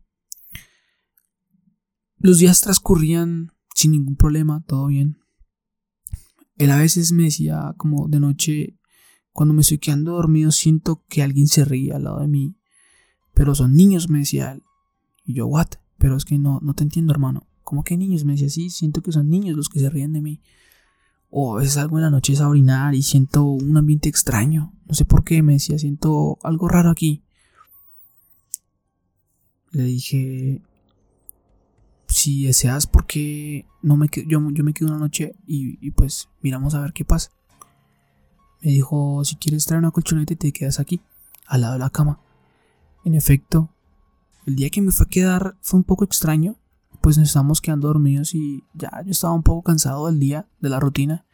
Los 2.17 2.37
días 2.37 2.61
transcurrían 2.61 3.51
sin 3.73 3.91
ningún 3.91 4.15
problema, 4.15 4.63
todo 4.67 4.87
bien. 4.87 5.17
Él 6.57 6.69
a 6.69 6.77
veces 6.77 7.11
me 7.11 7.23
decía 7.23 7.73
como 7.77 8.07
de 8.07 8.19
noche, 8.19 8.77
cuando 9.33 9.53
me 9.53 9.61
estoy 9.61 9.79
quedando 9.79 10.13
dormido 10.13 10.51
siento 10.51 11.03
que 11.07 11.23
alguien 11.23 11.47
se 11.47 11.65
ríe 11.65 11.93
al 11.93 12.03
lado 12.03 12.19
de 12.19 12.27
mí. 12.27 12.55
Pero 13.33 13.55
son 13.55 13.73
niños, 13.73 14.09
me 14.09 14.19
decía 14.19 14.51
él. 14.51 14.63
Y 15.23 15.33
yo, 15.33 15.47
what? 15.47 15.69
Pero 15.97 16.17
es 16.17 16.25
que 16.25 16.37
no, 16.37 16.59
no 16.61 16.73
te 16.73 16.83
entiendo, 16.83 17.13
hermano. 17.13 17.47
¿Cómo 17.63 17.83
que 17.83 17.97
niños? 17.97 18.25
Me 18.25 18.33
decía, 18.33 18.49
sí, 18.49 18.69
siento 18.69 19.01
que 19.01 19.11
son 19.11 19.29
niños 19.29 19.55
los 19.55 19.69
que 19.69 19.79
se 19.79 19.89
ríen 19.89 20.13
de 20.13 20.21
mí. 20.21 20.41
O 21.29 21.55
a 21.55 21.59
veces 21.59 21.73
salgo 21.73 21.97
en 21.97 22.03
la 22.03 22.09
noche 22.09 22.35
a 22.37 22.47
orinar 22.47 22.93
y 22.93 23.03
siento 23.03 23.45
un 23.45 23.77
ambiente 23.77 24.09
extraño. 24.09 24.73
No 24.85 24.93
sé 24.93 25.05
por 25.05 25.23
qué, 25.23 25.41
me 25.41 25.53
decía, 25.53 25.79
siento 25.79 26.37
algo 26.43 26.67
raro 26.67 26.91
aquí. 26.91 27.23
Le 29.71 29.83
dije, 29.83 30.61
si 32.07 32.45
deseas, 32.45 32.87
porque 32.87 33.65
no 33.81 33.97
me 33.97 34.07
yo, 34.27 34.39
yo 34.51 34.63
me 34.63 34.73
quedo 34.73 34.89
una 34.89 34.99
noche 34.99 35.35
y, 35.47 35.77
y, 35.85 35.91
pues 35.91 36.29
miramos 36.41 36.75
a 36.75 36.81
ver 36.81 36.93
qué 36.93 37.05
pasa. 37.05 37.31
Me 38.61 38.71
dijo, 38.71 39.23
si 39.23 39.35
quieres 39.35 39.65
traer 39.65 39.79
una 39.79 39.91
colchoneta 39.91 40.35
te 40.35 40.51
quedas 40.51 40.79
aquí, 40.79 41.01
al 41.47 41.61
lado 41.61 41.73
de 41.73 41.79
la 41.79 41.89
cama. 41.89 42.19
En 43.03 43.15
efecto, 43.15 43.69
el 44.45 44.55
día 44.55 44.69
que 44.69 44.81
me 44.81 44.91
fue 44.91 45.05
a 45.05 45.09
quedar 45.09 45.57
fue 45.61 45.79
un 45.79 45.83
poco 45.83 46.03
extraño, 46.03 46.57
pues 47.01 47.17
nos 47.17 47.29
estábamos 47.29 47.61
quedando 47.61 47.87
dormidos 47.87 48.35
y 48.35 48.63
ya 48.73 49.01
yo 49.03 49.11
estaba 49.11 49.33
un 49.33 49.43
poco 49.43 49.63
cansado 49.63 50.07
del 50.07 50.19
día, 50.19 50.47
de 50.59 50.69
la 50.69 50.79
rutina. 50.79 51.25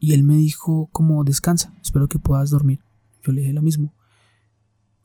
Y 0.00 0.12
él 0.12 0.24
me 0.24 0.36
dijo 0.36 0.88
como 0.92 1.22
descansa, 1.24 1.72
espero 1.80 2.08
que 2.08 2.18
puedas 2.18 2.50
dormir. 2.50 2.80
Yo 3.22 3.32
le 3.32 3.42
dije 3.42 3.52
lo 3.52 3.62
mismo. 3.62 3.94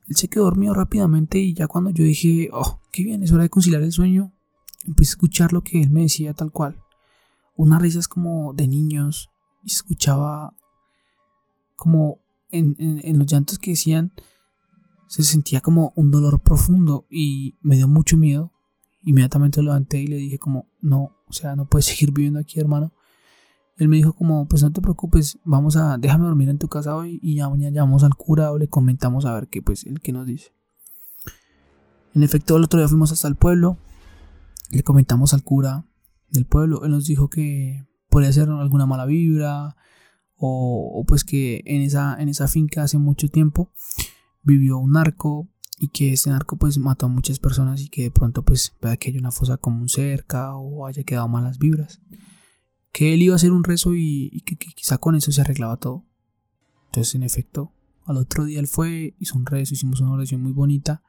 Él 0.10 0.16
se 0.16 0.28
quedó 0.28 0.46
dormido 0.46 0.74
rápidamente 0.74 1.40
y 1.40 1.54
ya 1.54 1.68
cuando 1.68 1.92
yo 1.92 2.04
dije, 2.04 2.50
oh, 2.52 2.82
qué 2.92 3.04
bien, 3.04 3.24
es 3.24 3.32
hora 3.32 3.44
de 3.44 3.50
conciliar 3.50 3.84
el 3.84 3.92
sueño, 3.92 4.34
empecé 4.86 5.12
a 5.12 5.14
escuchar 5.14 5.54
lo 5.54 5.64
que 5.64 5.82
él 5.82 5.92
me 5.92 6.02
decía 6.02 6.34
tal 6.34 6.52
cual. 6.52 6.82
Unas 7.56 7.82
risas 7.82 8.08
como 8.08 8.54
de 8.54 8.68
niños 8.68 9.30
y 9.64 9.72
escuchaba 9.72 10.56
como 11.76 12.20
en, 12.52 12.76
en 12.80 13.20
los 13.20 13.28
llantos 13.28 13.60
que 13.60 13.72
decían 13.72 14.12
se 15.10 15.24
sentía 15.24 15.60
como 15.60 15.92
un 15.96 16.12
dolor 16.12 16.40
profundo 16.40 17.08
y 17.10 17.56
me 17.62 17.78
dio 17.78 17.88
mucho 17.88 18.16
miedo. 18.16 18.54
Inmediatamente 19.02 19.60
lo 19.60 19.72
levanté 19.72 20.00
y 20.02 20.08
le 20.08 20.18
dije 20.18 20.38
como, 20.38 20.68
no, 20.82 21.16
o 21.28 21.34
sea, 21.34 21.56
no 21.56 21.66
puedes 21.66 21.86
seguir 21.86 22.12
viviendo 22.12 22.40
aquí, 22.40 22.60
hermano. 22.60 22.94
Él 23.80 23.88
me 23.88 23.96
dijo 23.96 24.12
como, 24.12 24.46
pues 24.46 24.62
no 24.62 24.72
te 24.74 24.82
preocupes, 24.82 25.40
vamos 25.46 25.78
a, 25.78 25.98
déjame 25.98 26.26
dormir 26.26 26.50
en 26.50 26.58
tu 26.58 26.68
casa 26.68 26.98
hoy 26.98 27.18
y 27.24 27.36
ya 27.36 27.50
mañana 27.50 27.74
llamamos 27.74 28.04
al 28.04 28.14
cura 28.14 28.52
o 28.52 28.58
le 28.58 28.68
comentamos 28.68 29.26
a 29.26 29.34
ver 29.34 29.48
qué, 29.48 29.62
pues, 29.62 29.86
el 29.86 30.02
que 30.02 30.12
nos 30.12 30.28
dice. 30.28 30.52
En 32.14 32.24
efecto, 32.24 32.58
el 32.58 32.66
otro 32.66 32.80
día 32.80 32.90
fuimos 32.90 33.14
hasta 33.14 33.30
el 33.30 33.36
pueblo, 33.36 33.78
le 34.70 34.84
comentamos 34.84 35.34
al 35.34 35.44
cura 35.44 35.86
del 36.30 36.46
pueblo, 36.46 36.84
él 36.84 36.92
nos 36.92 37.06
dijo 37.06 37.30
que 37.30 37.88
podría 38.10 38.34
ser 38.34 38.50
alguna 38.50 38.86
mala 38.86 39.06
vibra 39.06 39.78
o, 40.36 40.92
o 40.94 41.06
pues 41.06 41.24
que 41.24 41.64
en 41.66 41.82
esa, 41.82 42.18
en 42.20 42.28
esa 42.28 42.50
finca 42.50 42.84
hace 42.84 42.98
mucho 42.98 43.30
tiempo 43.30 43.72
vivió 44.44 44.78
un 44.78 44.92
narco 44.92 45.48
y 45.80 45.88
que 45.88 46.12
este 46.12 46.32
narco 46.32 46.58
pues 46.58 46.78
mató 46.80 47.06
a 47.06 47.10
muchas 47.10 47.40
personas 47.40 47.82
y 47.82 47.88
que 47.88 48.04
de 48.04 48.12
pronto 48.12 48.44
pues 48.44 48.76
vea 48.82 48.98
que 48.98 49.10
hay 49.10 49.18
una 49.18 49.32
fosa 49.32 49.56
común 49.56 49.88
cerca 49.88 50.54
o 50.58 50.86
haya 50.86 51.04
quedado 51.04 51.30
malas 51.30 51.60
vibras. 51.60 52.02
Que 52.92 53.14
él 53.14 53.22
iba 53.22 53.34
a 53.34 53.38
hacer 53.38 53.52
un 53.52 53.64
rezo 53.64 53.94
y, 53.96 54.42
que, 54.46 54.56
quizá 54.56 54.98
con 54.98 55.16
eso 55.16 55.32
se 55.32 55.42
arreglaba 55.42 55.78
todo. 55.78 56.06
Entonces 56.88 57.16
en 57.16 57.24
efecto, 57.24 57.72
al 58.06 58.18
otro 58.18 58.46
día 58.46 58.60
él 58.60 58.68
fue, 58.68 59.16
hizo 59.20 59.38
un 59.38 59.46
rezo, 59.46 59.74
hicimos 59.74 60.02
una 60.02 60.12
oración 60.12 60.42
muy 60.42 60.52
bonita 60.52 61.04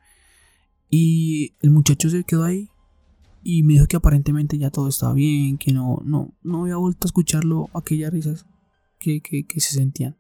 y 0.91 1.55
el 1.63 1.71
muchacho 1.71 2.11
se 2.11 2.25
quedó 2.25 2.45
ahí 2.45 2.69
y 3.43 3.63
me 3.63 3.75
dijo 3.75 3.87
que 3.87 3.97
aparentemente 3.97 4.59
ya 4.59 4.71
todo 4.71 4.89
estaba 4.89 5.15
bien, 5.15 5.57
que 5.57 5.73
no, 5.73 6.03
no, 6.05 6.35
no 6.43 6.63
había 6.63 6.77
vuelto 6.77 7.07
a 7.07 7.09
escucharlo 7.09 7.71
aquellas 7.73 8.13
risas 8.13 8.47
que, 8.99 9.47
se 9.57 9.75
sentían. 9.75 10.17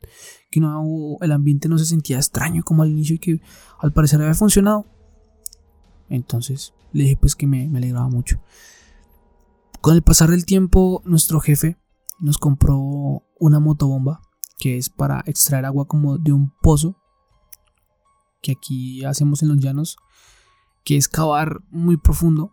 Que 0.50 0.60
no, 0.60 1.18
el 1.20 1.32
ambiente 1.32 1.68
no 1.68 1.78
se 1.78 1.84
sentía 1.84 2.16
extraño 2.16 2.62
como 2.64 2.82
al 2.82 2.90
inicio 2.90 3.16
y 3.16 3.18
que 3.18 3.40
al 3.78 3.92
parecer 3.92 4.20
había 4.22 4.34
funcionado. 4.34 4.86
Entonces 6.08 6.72
le 6.92 7.04
dije 7.04 7.16
pues 7.16 7.36
que 7.36 7.46
me 7.46 7.66
alegraba 7.76 8.08
mucho. 8.08 8.40
Con 9.80 9.94
el 9.94 10.02
pasar 10.02 10.30
del 10.30 10.44
tiempo, 10.44 11.00
nuestro 11.06 11.40
jefe 11.40 11.78
nos 12.18 12.36
compró 12.36 13.24
una 13.38 13.60
motobomba 13.60 14.20
que 14.58 14.76
es 14.76 14.90
para 14.90 15.22
extraer 15.24 15.64
agua 15.64 15.86
como 15.86 16.18
de 16.18 16.32
un 16.32 16.52
pozo 16.60 16.98
que 18.42 18.52
aquí 18.52 19.04
hacemos 19.06 19.42
en 19.42 19.48
los 19.48 19.58
llanos, 19.58 19.96
que 20.84 20.98
es 20.98 21.08
cavar 21.08 21.62
muy 21.70 21.96
profundo, 21.96 22.52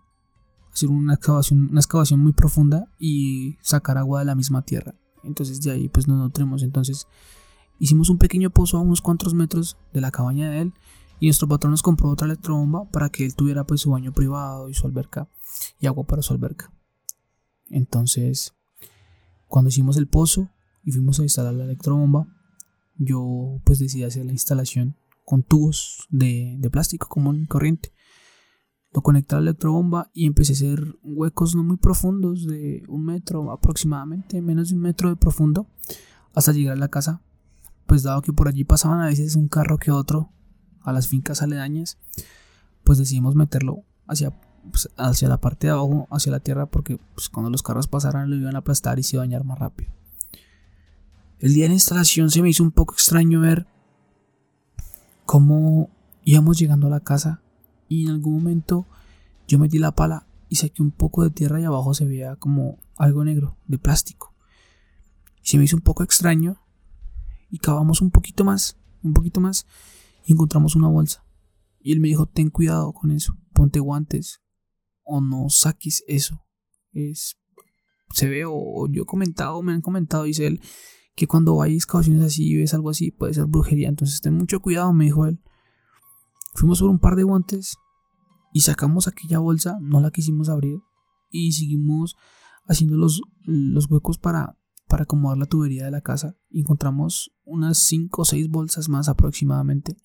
hacer 0.72 0.88
una 0.88 1.16
excavación, 1.16 1.68
una 1.70 1.82
excavación 1.82 2.22
muy 2.22 2.32
profunda 2.32 2.90
y 2.98 3.58
sacar 3.62 3.98
agua 3.98 4.20
de 4.20 4.26
la 4.26 4.36
misma 4.36 4.62
tierra. 4.62 4.96
Entonces 5.24 5.62
de 5.62 5.72
ahí 5.72 5.90
pues 5.90 6.08
nos 6.08 6.18
nutremos. 6.20 6.64
Entonces 6.64 7.10
hicimos 7.78 8.10
un 8.10 8.20
pequeño 8.20 8.52
pozo 8.52 8.78
a 8.78 8.82
unos 8.82 9.02
cuantos 9.02 9.34
metros 9.34 9.78
de 9.92 10.00
la 10.00 10.12
cabaña 10.12 10.50
de 10.50 10.62
él 10.62 10.74
y 11.20 11.28
nuestro 11.28 11.50
patrón 11.50 11.72
nos 11.72 11.82
compró 11.82 12.10
otra 12.10 12.26
electrobomba 12.26 12.90
para 12.90 13.10
que 13.10 13.26
él 13.26 13.36
tuviera 13.36 13.66
pues 13.66 13.82
su 13.82 13.92
baño 13.92 14.14
privado 14.14 14.70
y 14.70 14.74
su 14.74 14.88
alberca 14.88 15.28
y 15.78 15.88
agua 15.88 16.06
para 16.06 16.22
su 16.22 16.32
alberca. 16.34 16.72
Entonces, 17.70 18.54
cuando 19.48 19.70
hicimos 19.70 19.98
el 19.98 20.08
pozo 20.08 20.50
y 20.84 20.92
fuimos 20.92 21.20
a 21.20 21.24
instalar 21.24 21.54
la 21.54 21.64
electrobomba, 21.64 22.28
yo 22.98 23.62
pues 23.64 23.80
decidí 23.80 24.04
hacer 24.04 24.26
la 24.26 24.32
instalación 24.32 24.96
con 25.26 25.44
tubos 25.44 26.08
de, 26.10 26.56
de 26.58 26.70
plástico 26.70 27.08
común 27.08 27.46
corriente. 27.46 27.92
Lo 28.94 29.02
conecté 29.02 29.36
a 29.36 29.40
la 29.40 29.50
electrobomba 29.50 30.10
y 30.14 30.26
empecé 30.26 30.54
a 30.54 30.56
hacer 30.56 30.98
huecos 31.04 31.56
no 31.56 31.64
muy 31.64 31.78
profundos, 31.78 32.48
de 32.48 32.84
un 32.88 33.06
metro 33.06 33.52
aproximadamente, 33.52 34.42
menos 34.42 34.70
de 34.70 34.76
un 34.76 34.82
metro 34.82 35.10
de 35.10 35.18
profundo, 35.18 35.68
hasta 36.34 36.54
llegar 36.54 36.78
a 36.78 36.80
la 36.80 36.88
casa. 36.88 37.22
Pues 37.86 38.04
dado 38.04 38.22
que 38.22 38.34
por 38.34 38.48
allí 38.48 38.64
pasaban 38.64 39.02
a 39.02 39.08
veces 39.08 39.36
un 39.36 39.48
carro 39.50 39.78
que 39.78 39.92
otro 39.92 40.32
a 40.82 40.94
las 40.94 41.08
fincas 41.08 41.42
aledañas, 41.42 41.98
pues 42.84 42.98
decidimos 42.98 43.36
meterlo 43.36 43.84
hacia, 44.08 44.34
pues, 44.70 44.90
hacia 44.98 45.28
la 45.30 45.40
parte 45.40 45.68
de 45.68 45.74
abajo, 45.74 46.08
hacia 46.12 46.32
la 46.32 46.40
tierra, 46.40 46.66
porque 46.66 47.00
pues, 47.16 47.30
cuando 47.30 47.50
los 47.50 47.64
carros 47.64 47.88
pasaran 47.88 48.30
lo 48.30 48.36
iban 48.36 48.56
a 48.56 48.60
aplastar 48.60 49.00
y 49.00 49.04
se 49.04 49.16
iba 49.16 49.24
a 49.24 49.26
dañar 49.26 49.44
más 49.44 49.60
rápido. 49.60 49.92
El 51.40 51.54
día 51.54 51.66
de 51.66 51.70
la 51.70 51.76
instalación 51.76 52.32
se 52.32 52.42
me 52.42 52.50
hizo 52.50 52.64
un 52.64 52.72
poco 52.72 52.94
extraño 52.94 53.42
ver 53.42 53.68
cómo 55.26 55.90
íbamos 56.24 56.58
llegando 56.58 56.88
a 56.88 56.90
la 56.90 57.02
casa 57.02 57.42
y 57.88 58.06
en 58.06 58.12
algún 58.12 58.34
momento 58.34 58.88
yo 59.48 59.60
metí 59.60 59.78
la 59.78 59.94
pala 59.94 60.26
y 60.50 60.56
saqué 60.56 60.82
un 60.82 60.92
poco 60.92 61.24
de 61.24 61.30
tierra 61.30 61.62
y 61.62 61.66
abajo 61.66 61.94
se 61.94 62.06
veía 62.06 62.36
como 62.38 62.80
algo 62.96 63.24
negro 63.24 63.58
de 63.68 63.78
plástico. 63.78 64.34
Se 65.44 65.58
me 65.58 65.66
hizo 65.66 65.76
un 65.76 65.84
poco 65.84 66.04
extraño 66.04 66.58
y 67.50 67.60
cavamos 67.60 68.02
un 68.02 68.12
poquito 68.12 68.44
más, 68.44 68.78
un 69.04 69.14
poquito 69.14 69.40
más 69.40 69.68
y 70.26 70.34
encontramos 70.34 70.76
una 70.76 70.88
bolsa. 70.88 71.24
Y 71.80 71.94
él 71.94 72.00
me 72.00 72.08
dijo, 72.08 72.26
ten 72.26 72.50
cuidado 72.50 72.94
con 72.94 73.12
eso, 73.12 73.38
ponte 73.54 73.80
guantes 73.80 74.42
o 75.08 75.22
no 75.22 75.50
saques 75.50 76.04
eso. 76.08 76.46
Es, 76.92 77.38
se 78.12 78.28
ve 78.28 78.44
o 78.46 78.88
yo 78.90 79.04
he 79.04 79.06
comentado, 79.06 79.62
me 79.64 79.74
han 79.74 79.82
comentado, 79.82 80.24
dice 80.24 80.46
él, 80.46 80.62
que 81.16 81.28
cuando 81.28 81.62
hay 81.62 81.76
excavaciones 81.76 82.22
así 82.22 82.52
y 82.52 82.58
ves 82.58 82.74
algo 82.74 82.90
así 82.90 83.12
puede 83.12 83.34
ser 83.34 83.46
brujería. 83.46 83.90
Entonces 83.90 84.22
ten 84.22 84.36
mucho 84.36 84.60
cuidado, 84.62 84.94
me 84.94 85.06
dijo 85.06 85.26
él. 85.26 85.42
Fuimos 86.54 86.80
por 86.80 86.90
un 86.90 87.00
par 87.00 87.16
de 87.16 87.24
guantes 87.24 87.78
y 88.54 88.62
sacamos 88.62 89.08
aquella 89.08 89.40
bolsa, 89.40 89.78
no 89.82 90.00
la 90.00 90.12
quisimos 90.12 90.50
abrir 90.50 90.80
y 91.30 91.54
seguimos 91.54 92.16
haciendo 92.66 92.98
los, 92.98 93.22
los 93.44 93.90
huecos 93.90 94.18
para, 94.18 94.58
para 94.88 95.04
acomodar 95.04 95.38
la 95.38 95.46
tubería 95.46 95.86
de 95.86 95.92
la 95.92 96.02
casa. 96.02 96.36
encontramos 96.52 97.32
unas 97.46 97.78
5 97.80 98.22
o 98.22 98.26
6 98.26 98.50
bolsas 98.50 98.90
más 98.90 99.10
aproximadamente 99.10 99.98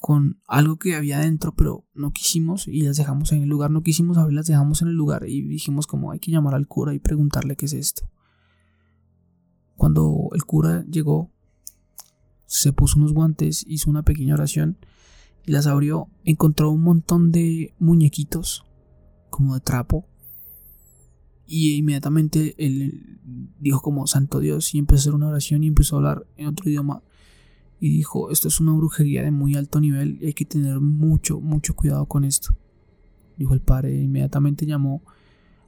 con 0.00 0.40
algo 0.46 0.78
que 0.78 0.94
había 0.94 1.18
dentro, 1.18 1.54
pero 1.54 1.84
no 1.94 2.12
quisimos 2.12 2.68
y 2.68 2.82
las 2.82 2.96
dejamos 2.96 3.32
en 3.32 3.42
el 3.42 3.48
lugar. 3.48 3.70
No 3.70 3.82
quisimos 3.82 4.16
abrirlas, 4.16 4.46
dejamos 4.46 4.80
en 4.82 4.88
el 4.88 4.94
lugar 4.94 5.28
y 5.28 5.42
dijimos 5.42 5.86
como 5.86 6.12
hay 6.12 6.20
que 6.20 6.30
llamar 6.30 6.54
al 6.54 6.68
cura 6.68 6.94
y 6.94 7.00
preguntarle 7.00 7.56
qué 7.56 7.66
es 7.66 7.72
esto. 7.72 8.08
Cuando 9.76 10.28
el 10.32 10.44
cura 10.44 10.84
llegó, 10.88 11.32
se 12.46 12.72
puso 12.72 12.98
unos 12.98 13.12
guantes, 13.12 13.64
hizo 13.68 13.90
una 13.90 14.02
pequeña 14.02 14.34
oración 14.34 14.78
y 15.44 15.52
las 15.52 15.66
abrió. 15.66 16.08
Encontró 16.24 16.70
un 16.70 16.82
montón 16.82 17.32
de 17.32 17.74
muñequitos, 17.78 18.64
como 19.30 19.54
de 19.54 19.60
trapo. 19.60 20.06
Y 21.46 21.76
inmediatamente 21.76 22.54
él 22.58 23.20
dijo 23.58 23.80
como 23.80 24.06
Santo 24.06 24.40
Dios 24.40 24.74
y 24.74 24.78
empezó 24.78 24.98
a 24.98 25.02
hacer 25.02 25.14
una 25.14 25.28
oración 25.28 25.64
y 25.64 25.68
empezó 25.68 25.96
a 25.96 25.98
hablar 25.98 26.26
en 26.36 26.46
otro 26.46 26.68
idioma. 26.68 27.02
Y 27.80 27.90
dijo, 27.90 28.30
esto 28.30 28.48
es 28.48 28.60
una 28.60 28.72
brujería 28.72 29.22
de 29.22 29.30
muy 29.30 29.54
alto 29.54 29.80
nivel 29.80 30.18
y 30.20 30.26
hay 30.26 30.32
que 30.32 30.44
tener 30.44 30.80
mucho, 30.80 31.40
mucho 31.40 31.74
cuidado 31.74 32.06
con 32.06 32.24
esto. 32.24 32.56
Dijo 33.36 33.54
el 33.54 33.60
padre, 33.60 33.94
inmediatamente 34.02 34.66
llamó 34.66 35.02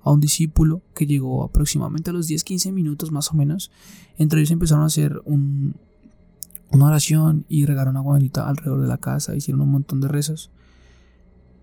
a 0.03 0.11
un 0.11 0.21
discípulo 0.21 0.83
que 0.95 1.07
llegó 1.07 1.45
aproximadamente 1.45 2.11
a 2.11 2.13
los 2.13 2.29
10-15 2.29 2.73
minutos 2.73 3.13
más 3.13 3.31
o 3.31 3.35
menos. 3.35 3.71
Entre 4.19 4.41
ellos 4.41 4.51
empezaron 4.51 4.83
a 4.83 4.87
hacer 4.87 5.23
una 5.25 6.87
oración 6.87 7.45
y 7.49 7.65
regaron 7.67 7.97
agua 7.97 8.15
bendita 8.15 8.49
alrededor 8.49 8.83
de 8.83 8.89
la 8.89 8.99
casa, 8.99 9.37
hicieron 9.37 9.61
un 9.61 9.71
montón 9.71 10.01
de 10.01 10.09
rezos. 10.09 10.51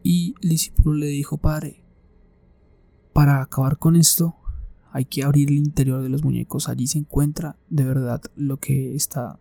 Y 0.04 0.36
el 0.42 0.50
discípulo 0.50 0.96
le 0.96 1.08
dijo, 1.08 1.38
Padre, 1.38 1.84
para 3.12 3.42
acabar 3.42 3.78
con 3.78 3.96
esto 3.96 4.36
hay 4.94 5.06
que 5.06 5.24
abrir 5.24 5.50
el 5.50 5.58
interior 5.58 6.02
de 6.02 6.10
los 6.10 6.24
muñecos. 6.24 6.70
Allí 6.70 6.88
se 6.88 7.00
encuentra 7.00 7.58
de 7.70 7.84
verdad 7.84 8.22
lo 8.36 8.58
que 8.58 8.96
está 8.96 9.40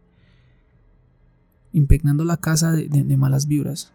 impregnando 1.77 2.25
la 2.25 2.39
casa 2.39 2.73
de, 2.73 3.17
malas 3.19 3.47
vibras. 3.47 3.93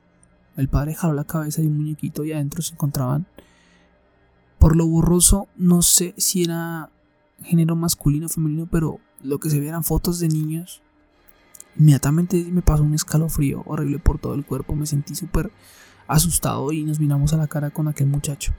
El 0.56 0.68
padre 0.68 0.94
jaló 0.94 1.14
la 1.14 1.24
cabeza 1.24 1.62
de 1.62 1.68
un 1.68 1.78
muñequito 1.78 2.24
y 2.24 2.32
adentro 2.32 2.62
se 2.62 2.74
encontraban 2.74 3.26
por 4.60 4.76
lo 4.76 4.86
borroso, 4.86 5.48
no 5.58 5.82
sé 5.82 6.14
si 6.18 6.44
era 6.44 6.92
género 7.42 7.76
masculino 7.76 8.28
o 8.28 8.30
femenino, 8.30 8.68
pero 8.70 9.00
lo 9.24 9.40
que 9.40 9.50
se 9.50 9.60
veían 9.60 9.84
fotos 9.84 10.20
de 10.20 10.28
niños. 10.28 10.84
Inmediatamente 11.76 12.46
me 12.52 12.62
pasó 12.62 12.84
un 12.84 12.94
escalofrío 12.94 13.64
horrible 13.66 13.98
por 13.98 14.20
todo 14.20 14.36
el 14.36 14.46
cuerpo. 14.46 14.76
Me 14.76 14.86
sentí 14.86 15.16
súper 15.16 15.52
asustado 16.08 16.72
y 16.72 16.84
nos 16.84 17.00
miramos 17.00 17.34
a 17.34 17.38
la 17.38 17.48
cara 17.48 17.72
con 17.72 17.88
aquel 17.88 18.06
muchacho. 18.06 18.54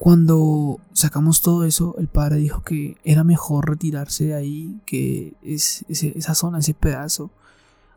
Cuando 0.00 0.80
sacamos 0.94 1.42
todo 1.42 1.66
eso, 1.66 1.94
el 1.98 2.08
padre 2.08 2.36
dijo 2.36 2.62
que 2.62 2.96
era 3.04 3.22
mejor 3.22 3.68
retirarse 3.68 4.24
de 4.24 4.34
ahí, 4.34 4.80
que 4.86 5.34
esa 5.42 6.34
zona, 6.34 6.60
ese 6.60 6.72
pedazo, 6.72 7.30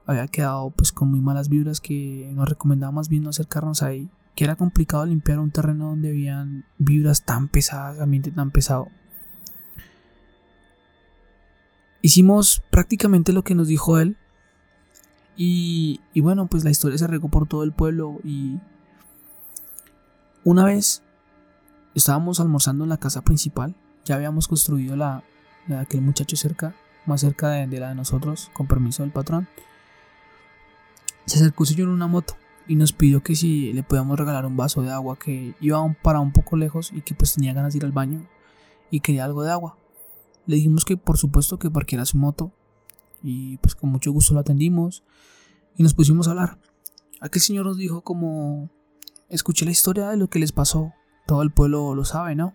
había 0.05 0.27
quedado 0.27 0.69
pues 0.71 0.91
con 0.91 1.09
muy 1.09 1.21
malas 1.21 1.47
vibras, 1.47 1.79
que 1.79 2.29
nos 2.35 2.49
recomendaba 2.49 2.91
más 2.91 3.07
bien 3.07 3.23
no 3.23 3.29
acercarnos 3.29 3.83
ahí 3.83 4.09
que 4.35 4.43
era 4.43 4.57
complicado 4.57 5.05
limpiar 5.05 5.39
un 5.39 5.51
terreno 5.51 5.89
donde 5.89 6.09
habían 6.09 6.65
vibras 6.77 7.23
tan 7.23 7.47
pesadas, 7.47 8.01
ambiente 8.01 8.31
tan 8.31 8.51
pesado. 8.51 8.89
Hicimos 12.01 12.61
prácticamente 12.69 13.31
lo 13.31 13.43
que 13.43 13.55
nos 13.55 13.69
dijo 13.69 13.97
él. 13.99 14.17
Y, 15.37 16.01
y 16.13 16.19
bueno, 16.19 16.47
pues 16.47 16.63
la 16.63 16.69
historia 16.69 16.97
se 16.97 17.07
regó 17.07 17.29
por 17.29 17.47
todo 17.47 17.63
el 17.63 17.71
pueblo. 17.71 18.19
Y 18.23 18.59
una 20.43 20.65
vez 20.65 21.01
estábamos 21.95 22.39
almorzando 22.39 22.83
en 22.83 22.89
la 22.89 22.97
casa 22.97 23.21
principal. 23.21 23.75
Ya 24.05 24.15
habíamos 24.15 24.47
construido 24.47 24.95
la, 24.95 25.23
de 25.67 25.77
aquel 25.77 26.01
muchacho 26.01 26.35
cerca, 26.35 26.75
más 27.05 27.21
cerca 27.21 27.49
de, 27.49 27.79
la 27.79 27.89
de 27.89 27.95
nosotros, 27.95 28.49
con 28.53 28.67
permiso 28.67 29.03
del 29.03 29.11
patrón. 29.11 29.47
Se 31.25 31.37
acercó 31.37 31.63
un 31.63 31.67
señor 31.67 31.87
en 31.87 31.95
una 31.95 32.07
moto 32.07 32.35
y 32.67 32.75
nos 32.75 32.93
pidió 32.93 33.23
que 33.23 33.35
si 33.35 33.73
le 33.73 33.83
podíamos 33.83 34.17
regalar 34.17 34.45
un 34.45 34.57
vaso 34.57 34.81
de 34.81 34.91
agua 34.91 35.17
que 35.17 35.53
iba 35.59 35.95
para 36.01 36.19
un 36.19 36.31
poco 36.31 36.57
lejos 36.57 36.91
y 36.93 37.01
que 37.01 37.13
pues 37.13 37.33
tenía 37.33 37.53
ganas 37.53 37.73
de 37.73 37.77
ir 37.77 37.85
al 37.85 37.91
baño 37.91 38.25
y 38.91 38.99
quería 38.99 39.25
algo 39.25 39.43
de 39.43 39.51
agua. 39.51 39.77
Le 40.45 40.57
dijimos 40.57 40.85
que 40.85 40.97
por 40.97 41.17
supuesto 41.17 41.59
que 41.59 41.71
parqueara 41.71 42.05
su 42.05 42.17
moto 42.17 42.51
y 43.21 43.57
pues 43.57 43.75
con 43.75 43.89
mucho 43.89 44.11
gusto 44.11 44.33
lo 44.33 44.41
atendimos 44.41 45.03
y 45.77 45.83
nos 45.83 45.93
pusimos 45.93 46.27
a 46.27 46.31
hablar. 46.31 46.59
Aquel 47.21 47.41
señor 47.41 47.65
nos 47.65 47.77
dijo 47.77 48.01
como 48.01 48.69
escuché 49.29 49.65
la 49.65 49.71
historia 49.71 50.09
de 50.09 50.17
lo 50.17 50.29
que 50.29 50.39
les 50.39 50.51
pasó, 50.51 50.93
todo 51.25 51.41
el 51.41 51.51
pueblo 51.51 51.95
lo 51.95 52.05
sabe, 52.05 52.35
¿no? 52.35 52.53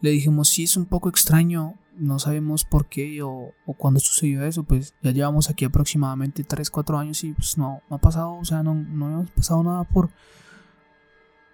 Le 0.00 0.10
dijimos, 0.10 0.48
sí, 0.48 0.64
es 0.64 0.76
un 0.76 0.86
poco 0.86 1.08
extraño, 1.08 1.74
no 1.96 2.18
sabemos 2.18 2.64
por 2.64 2.86
qué 2.86 3.22
o, 3.22 3.52
o 3.64 3.74
cuándo 3.74 4.00
sucedió 4.00 4.44
eso, 4.44 4.64
pues 4.64 4.94
ya 5.02 5.10
llevamos 5.12 5.48
aquí 5.48 5.64
aproximadamente 5.64 6.44
3, 6.44 6.70
4 6.70 6.98
años 6.98 7.24
y 7.24 7.32
pues 7.32 7.56
no, 7.56 7.80
no 7.88 7.96
ha 7.96 7.98
pasado, 7.98 8.34
o 8.34 8.44
sea, 8.44 8.62
no, 8.62 8.74
no 8.74 9.08
hemos 9.08 9.30
pasado 9.30 9.62
nada 9.62 9.84
por, 9.84 10.10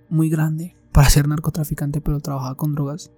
muy 0.10 0.30
grande, 0.30 0.76
para 0.94 1.10
ser 1.10 1.28
narcotraficante, 1.28 2.00
pero 2.00 2.22
trabajaba 2.22 2.56
con 2.56 2.74
drogas. 2.74 3.12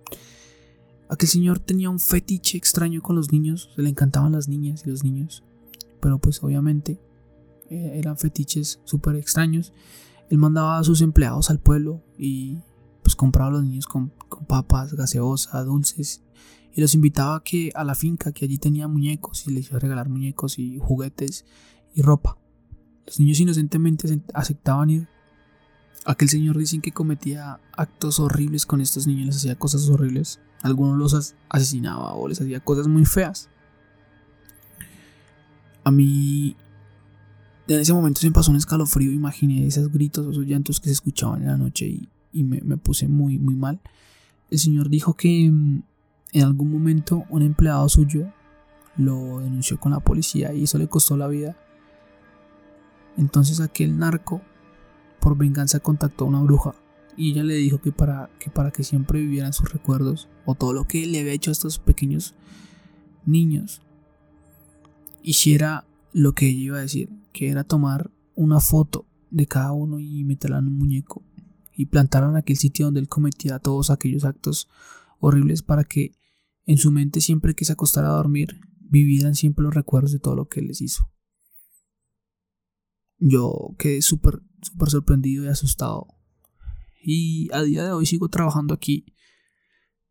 Aquel 1.10 1.30
señor 1.30 1.60
tenía 1.60 1.90
un 1.90 2.00
fetiche 2.00 2.58
extraño 2.58 3.02
con 3.02 3.16
los 3.16 3.32
niños, 3.32 3.70
se 3.76 3.82
le 3.84 3.90
encantaban 3.90 4.32
las 4.32 4.48
niñas 4.48 4.84
y 4.86 4.90
los 4.90 5.04
niños, 5.04 5.44
pero 6.00 6.18
pues 6.18 6.42
obviamente 6.42 7.00
eh, 7.70 7.92
eran 7.96 8.18
fetiches 8.18 8.80
súper 8.86 9.16
extraños. 9.16 9.74
Él 10.30 10.40
mandaba 10.40 10.80
a 10.80 10.84
sus 10.84 11.02
empleados 11.02 11.52
al 11.52 11.60
pueblo 11.60 12.02
y 12.18 12.58
pues 13.04 13.16
compraba 13.16 13.50
a 13.50 13.54
los 13.54 13.64
niños 13.64 13.86
con, 13.86 14.12
papas, 14.48 14.94
gaseosa, 14.94 15.64
dulces 15.64 16.24
y 16.74 16.82
los 16.82 16.96
invitaba 16.96 17.36
a, 17.36 17.44
que, 17.44 17.72
a 17.76 17.84
la 17.84 17.94
finca 17.94 18.32
que 18.32 18.46
allí 18.46 18.58
tenía 18.58 18.88
muñecos 18.88 19.46
y 19.48 19.52
les 19.52 19.68
iba 19.68 19.78
a 19.78 19.80
regalar 19.80 20.10
muñecos 20.10 20.58
y 20.58 20.80
juguetes 20.80 21.46
y 21.94 22.02
ropa. 22.02 22.38
Los 23.06 23.20
niños 23.20 23.40
inocentemente 23.40 24.22
aceptaban 24.34 24.90
ir. 24.90 25.15
Aquel 26.06 26.30
señor 26.30 26.58
dicen 26.58 26.82
que 26.82 26.92
cometía 26.92 27.60
actos 27.76 28.20
horribles 28.20 28.66
con 28.66 28.80
estos 28.80 29.08
niños, 29.08 29.26
les 29.26 29.38
hacía 29.38 29.56
cosas 29.56 29.90
horribles. 29.90 30.40
Algunos 30.62 30.98
los 30.98 31.36
asesinaba 31.50 32.14
o 32.14 32.28
les 32.28 32.40
hacía 32.40 32.60
cosas 32.60 32.88
muy 32.88 33.06
feas. 33.06 33.50
A 35.84 35.92
mí 35.92 36.56
en 37.68 37.80
ese 37.80 37.94
momento 37.94 38.22
se 38.22 38.28
me 38.28 38.34
pasó 38.34 38.52
un 38.52 38.58
escalofrío, 38.58 39.12
imaginé 39.12 39.66
esos 39.66 39.92
gritos, 39.92 40.28
esos 40.28 40.46
llantos 40.46 40.80
que 40.80 40.88
se 40.88 40.94
escuchaban 40.94 41.42
en 41.42 41.48
la 41.48 41.58
noche 41.58 41.88
y, 42.32 42.44
me, 42.44 42.62
me, 42.62 42.78
puse 42.78 43.08
muy, 43.08 43.40
muy 43.40 43.56
mal. 43.56 43.80
El 44.52 44.60
señor 44.60 44.90
dijo 44.90 45.16
que 45.16 45.50
mm, 45.50 45.84
en 46.34 46.44
algún 46.44 46.72
momento 46.72 47.26
un 47.30 47.42
empleado 47.42 47.88
suyo 47.90 48.32
lo 48.98 49.40
denunció 49.40 49.80
con 49.80 49.94
la 49.94 50.00
policía 50.00 50.54
y 50.54 50.64
eso 50.64 50.78
le 50.78 50.88
costó 50.88 51.18
la 51.18 51.28
vida. 51.28 51.58
Entonces 53.18 53.60
aquel 53.62 53.98
narco, 53.98 54.42
por 55.26 55.40
venganza, 55.40 55.80
contactó 55.80 56.26
a 56.26 56.28
una 56.28 56.44
bruja 56.44 56.76
y 57.18 57.32
ella 57.32 57.44
le 57.44 57.56
dijo 57.56 57.82
que 57.82 57.92
para 57.92 58.30
que, 58.72 58.84
siempre 58.84 59.20
vivieran 59.20 59.54
sus 59.54 59.74
recuerdos 59.74 60.30
o 60.46 60.54
todo 60.54 60.72
lo 60.72 60.88
que 60.88 61.04
le 61.08 61.20
había 61.20 61.34
hecho 61.34 61.50
a 61.50 61.54
estos 61.54 61.80
pequeños 61.80 62.36
niños, 63.26 63.82
hiciera 65.24 65.88
lo 66.14 66.34
que 66.34 66.48
ella 66.50 66.60
iba 66.60 66.78
a 66.78 66.82
decir, 66.82 67.10
que 67.34 67.50
era 67.50 67.64
tomar 67.64 68.12
una 68.36 68.60
foto 68.60 69.08
de 69.32 69.48
cada 69.48 69.72
uno 69.72 70.00
y 70.00 70.24
meterla 70.24 70.60
en 70.60 70.68
un 70.68 70.78
muñeco 70.78 71.24
y 71.74 71.88
plantarla 71.88 72.30
en 72.30 72.38
aquel 72.38 72.58
sitio 72.58 72.86
donde 72.86 73.00
él 73.00 73.08
cometía 73.08 73.58
todos 73.58 73.90
aquellos 73.90 74.26
actos 74.26 74.70
horribles 75.18 75.64
para 75.64 75.86
que 75.86 76.12
en 76.68 76.78
su 76.78 76.92
mente 76.92 77.20
siempre 77.20 77.56
que 77.56 77.66
se 77.66 77.74
acostara 77.74 78.10
a 78.10 78.18
dormir 78.18 78.60
vivieran 78.80 79.34
siempre 79.34 79.64
los 79.64 79.74
recuerdos 79.74 80.12
de 80.12 80.20
todo 80.20 80.36
lo 80.36 80.50
que 80.50 80.60
él 80.60 80.68
les 80.68 80.82
hizo. 80.82 81.10
Yo 83.18 83.74
quedé 83.80 84.04
súper, 84.04 84.42
súper 84.66 84.90
sorprendido 84.90 85.46
y 85.46 85.48
asustado. 85.48 86.08
Y 87.02 87.50
a 87.54 87.62
día 87.62 87.84
de 87.86 87.92
hoy 87.92 88.06
sigo 88.06 88.30
trabajando 88.30 88.74
aquí, 88.74 89.06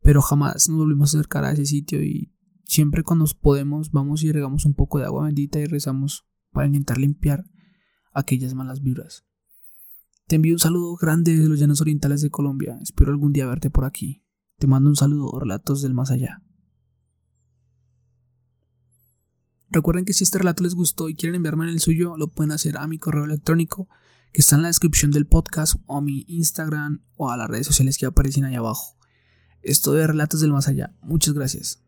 pero 0.03 0.23
jamás 0.23 0.69
nos 0.69 0.79
volvimos 0.79 1.15
a 1.15 1.19
acercar 1.19 1.45
a 1.45 1.53
ese 1.53 1.67
sitio 1.67 2.03
y 2.03 2.35
Siempre 2.65 3.03
cuando 3.03 3.27
podemos 3.41 3.91
vamos 3.91 4.23
y 4.23 4.33
regamos 4.33 4.65
un 4.65 4.75
poco 4.75 4.99
de 4.99 5.05
agua 5.05 5.27
bendita 5.27 5.61
y 5.61 5.67
rezamos 5.67 6.27
para 6.51 6.67
intentar 6.67 6.99
limpiar 6.99 7.45
aquellas 8.13 8.55
malas 8.55 8.83
vibras. 8.83 9.25
Te 10.27 10.37
envío 10.37 10.55
un 10.55 10.59
saludo 10.59 10.97
grande 10.97 11.37
de 11.37 11.49
los 11.49 11.61
llanos 11.61 11.81
orientales 11.83 12.23
de 12.23 12.31
Colombia. 12.31 12.79
Espero 12.81 13.13
algún 13.13 13.33
día 13.33 13.47
verte 13.47 13.71
por 13.71 13.85
aquí. 13.85 14.25
Te 14.59 14.67
mando 14.67 14.89
un 14.89 14.97
saludo, 14.97 15.39
relatos 15.39 15.83
del 15.83 15.93
más 15.93 16.11
allá. 16.11 16.43
Recuerden 19.69 20.05
que 20.05 20.13
si 20.13 20.25
este 20.25 20.39
relato 20.39 20.63
les 20.63 20.75
gustó 20.75 21.09
y 21.09 21.17
quieren 21.17 21.35
enviarme 21.35 21.69
el 21.69 21.81
suyo, 21.81 22.17
lo 22.17 22.29
pueden 22.29 22.53
hacer 22.53 22.79
a 22.79 22.87
mi 22.87 22.99
correo 22.99 23.25
electrónico 23.25 23.89
que 24.35 24.41
está 24.41 24.57
en 24.57 24.63
la 24.63 24.69
descripción 24.69 25.13
del 25.13 25.29
podcast 25.29 25.77
o 25.87 26.01
mi 26.01 26.25
Instagram 26.27 27.05
o 27.17 27.31
a 27.31 27.37
las 27.37 27.49
redes 27.49 27.69
sociales 27.69 27.97
que 27.97 28.07
aparecen 28.07 28.45
ahí 28.45 28.57
abajo. 28.57 28.99
Esto 29.63 29.93
de 29.93 30.09
Relatos 30.09 30.41
del 30.41 30.53
Más 30.53 30.67
Allá. 30.67 30.93
Muchas 31.03 31.35
gracias. 31.35 31.84